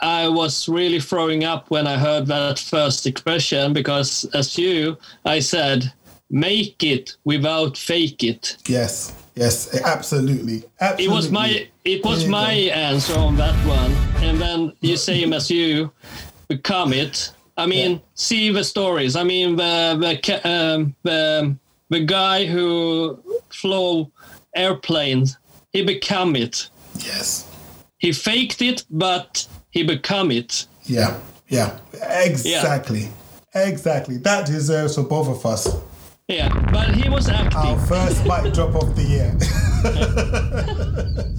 I 0.00 0.28
was 0.28 0.68
really 0.68 1.00
throwing 1.00 1.42
up 1.42 1.70
when 1.70 1.86
I 1.88 1.96
heard 1.98 2.26
that 2.26 2.58
first 2.60 3.04
expression 3.06 3.72
because, 3.72 4.24
as 4.32 4.56
you, 4.56 4.96
I 5.24 5.40
said, 5.40 5.92
make 6.30 6.84
it 6.84 7.16
without 7.24 7.76
fake 7.76 8.22
it. 8.22 8.56
yes, 8.68 9.12
yes, 9.34 9.74
absolutely, 9.82 10.62
absolutely. 10.80 11.04
It 11.04 11.10
was 11.10 11.30
my 11.30 11.68
it 11.84 12.04
was 12.04 12.26
my 12.28 12.52
answer 12.52 13.18
on 13.18 13.36
that 13.36 13.56
one, 13.66 13.90
and 14.22 14.40
then 14.40 14.72
you 14.80 14.96
same 14.96 15.32
as 15.32 15.50
you 15.50 15.90
become 16.48 16.92
it. 16.92 17.32
I 17.56 17.66
mean, 17.66 17.92
Yeah. 17.92 17.98
see 18.14 18.52
the 18.52 18.62
stories. 18.62 19.16
I 19.16 19.24
mean, 19.24 19.56
the 19.56 19.96
the 19.98 20.48
um, 20.48 20.94
the 21.02 21.56
the 21.90 22.00
guy 22.04 22.44
who 22.46 23.18
flew 23.50 24.10
airplanes, 24.54 25.38
he 25.72 25.82
become 25.82 26.36
it. 26.36 26.68
yes, 26.98 27.46
He 27.98 28.12
faked 28.12 28.62
it, 28.62 28.84
but 28.90 29.46
he 29.70 29.82
become 29.84 30.30
it. 30.30 30.66
yeah, 30.84 31.18
yeah, 31.48 31.78
exactly, 32.24 33.08
exactly. 33.54 34.18
That 34.18 34.46
deserves 34.46 34.94
for 34.96 35.02
both 35.04 35.28
of 35.28 35.44
us. 35.46 35.68
Yeah, 36.28 36.48
but 36.72 36.94
he 36.94 37.08
was 37.08 37.28
acting. 37.28 37.58
Our 37.58 37.78
first 37.86 38.22
mic 38.30 38.52
drop 38.52 38.74
of 38.74 38.94
the 38.94 39.02
year. 39.02 39.34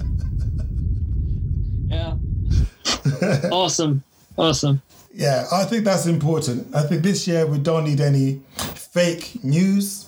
Yeah. 1.88 2.14
awesome, 3.50 4.02
awesome. 4.38 4.80
Yeah, 5.12 5.46
I 5.52 5.64
think 5.64 5.84
that's 5.84 6.06
important. 6.06 6.72
I 6.74 6.82
think 6.82 7.02
this 7.02 7.26
year 7.26 7.44
we 7.46 7.58
don't 7.58 7.82
need 7.84 8.00
any 8.00 8.40
fake 8.56 9.42
news. 9.42 9.99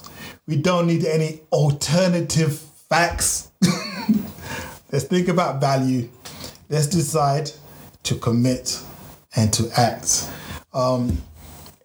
We 0.52 0.58
don't 0.58 0.86
need 0.86 1.06
any 1.06 1.40
alternative 1.50 2.58
facts. 2.58 3.50
Let's 4.92 5.06
think 5.06 5.28
about 5.28 5.62
value. 5.62 6.10
Let's 6.68 6.88
decide 6.88 7.50
to 8.02 8.16
commit 8.16 8.78
and 9.34 9.50
to 9.54 9.70
act. 9.80 10.30
Um, 10.74 11.22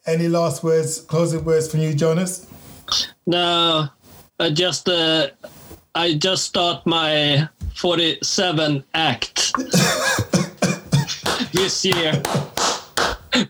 any 0.06 0.27
last 0.27 0.65
words, 0.65 0.99
closing 0.99 1.45
words 1.45 1.71
from 1.71 1.80
you, 1.80 1.93
Jonas? 1.93 2.45
No, 3.25 3.88
I 4.38 4.49
just 4.49 4.89
uh, 4.89 5.30
I 5.95 6.15
just 6.15 6.43
start 6.43 6.86
my 6.86 7.47
47 7.73 8.84
act 8.93 9.53
this 11.53 11.86
year. 11.86 12.21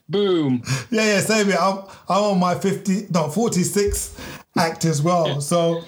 Boom. 0.10 0.62
Yeah, 0.89 1.06
yeah, 1.15 1.20
same 1.20 1.48
here. 1.48 1.58
I'm, 1.60 1.80
I'm 2.08 2.24
on 2.24 2.39
my 2.39 2.56
50, 2.56 3.08
no, 3.12 3.28
46 3.30 4.15
act 4.58 4.86
as 4.86 5.02
well. 5.02 5.41
So 5.41 5.84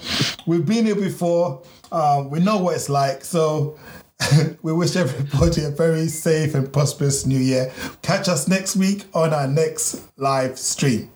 we've 0.45 0.65
been 0.65 0.86
here 0.86 0.95
before. 0.95 1.63
Um, 1.91 2.29
we 2.29 2.39
know 2.39 2.58
what 2.58 2.75
it's 2.75 2.89
like. 2.89 3.23
So 3.23 3.79
we 4.62 4.73
wish 4.73 4.95
everybody 4.95 5.63
a 5.63 5.69
very 5.69 6.08
safe 6.08 6.53
and 6.53 6.71
prosperous 6.71 7.25
new 7.25 7.39
year. 7.39 7.71
Catch 8.01 8.27
us 8.27 8.47
next 8.47 8.75
week 8.75 9.05
on 9.13 9.34
our 9.34 9.47
next 9.47 10.01
live 10.17 10.60
stream. 10.60 11.10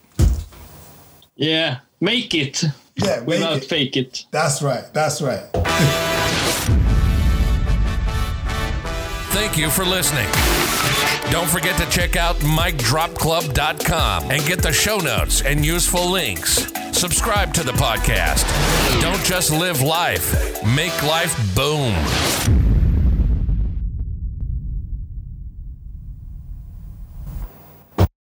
Yeah, 1.36 1.80
make 2.00 2.34
it 2.34 2.64
Yeah, 2.96 3.18
make 3.20 3.28
without 3.28 3.58
it. 3.58 3.66
fake 3.66 3.98
it. 3.98 4.26
That's 4.32 4.62
right. 4.62 4.86
That's 4.94 5.22
right. 5.22 5.44
Thank 9.34 9.58
you 9.58 9.70
for 9.70 9.84
listening. 9.84 10.28
Don't 11.34 11.50
forget 11.50 11.76
to 11.80 11.90
check 11.90 12.16
out 12.16 12.36
MicDropClub.com 12.36 14.30
and 14.30 14.46
get 14.46 14.62
the 14.62 14.72
show 14.72 15.00
notes 15.00 15.42
and 15.42 15.66
useful 15.66 16.12
links. 16.12 16.72
Subscribe 16.92 17.56
to 17.56 17.64
the 17.64 17.72
podcast. 17.72 18.46
Don't 19.02 19.24
just 19.24 19.50
live 19.50 19.82
life, 19.82 20.64
make 20.64 21.02
life 21.02 21.36
boom. 21.56 22.63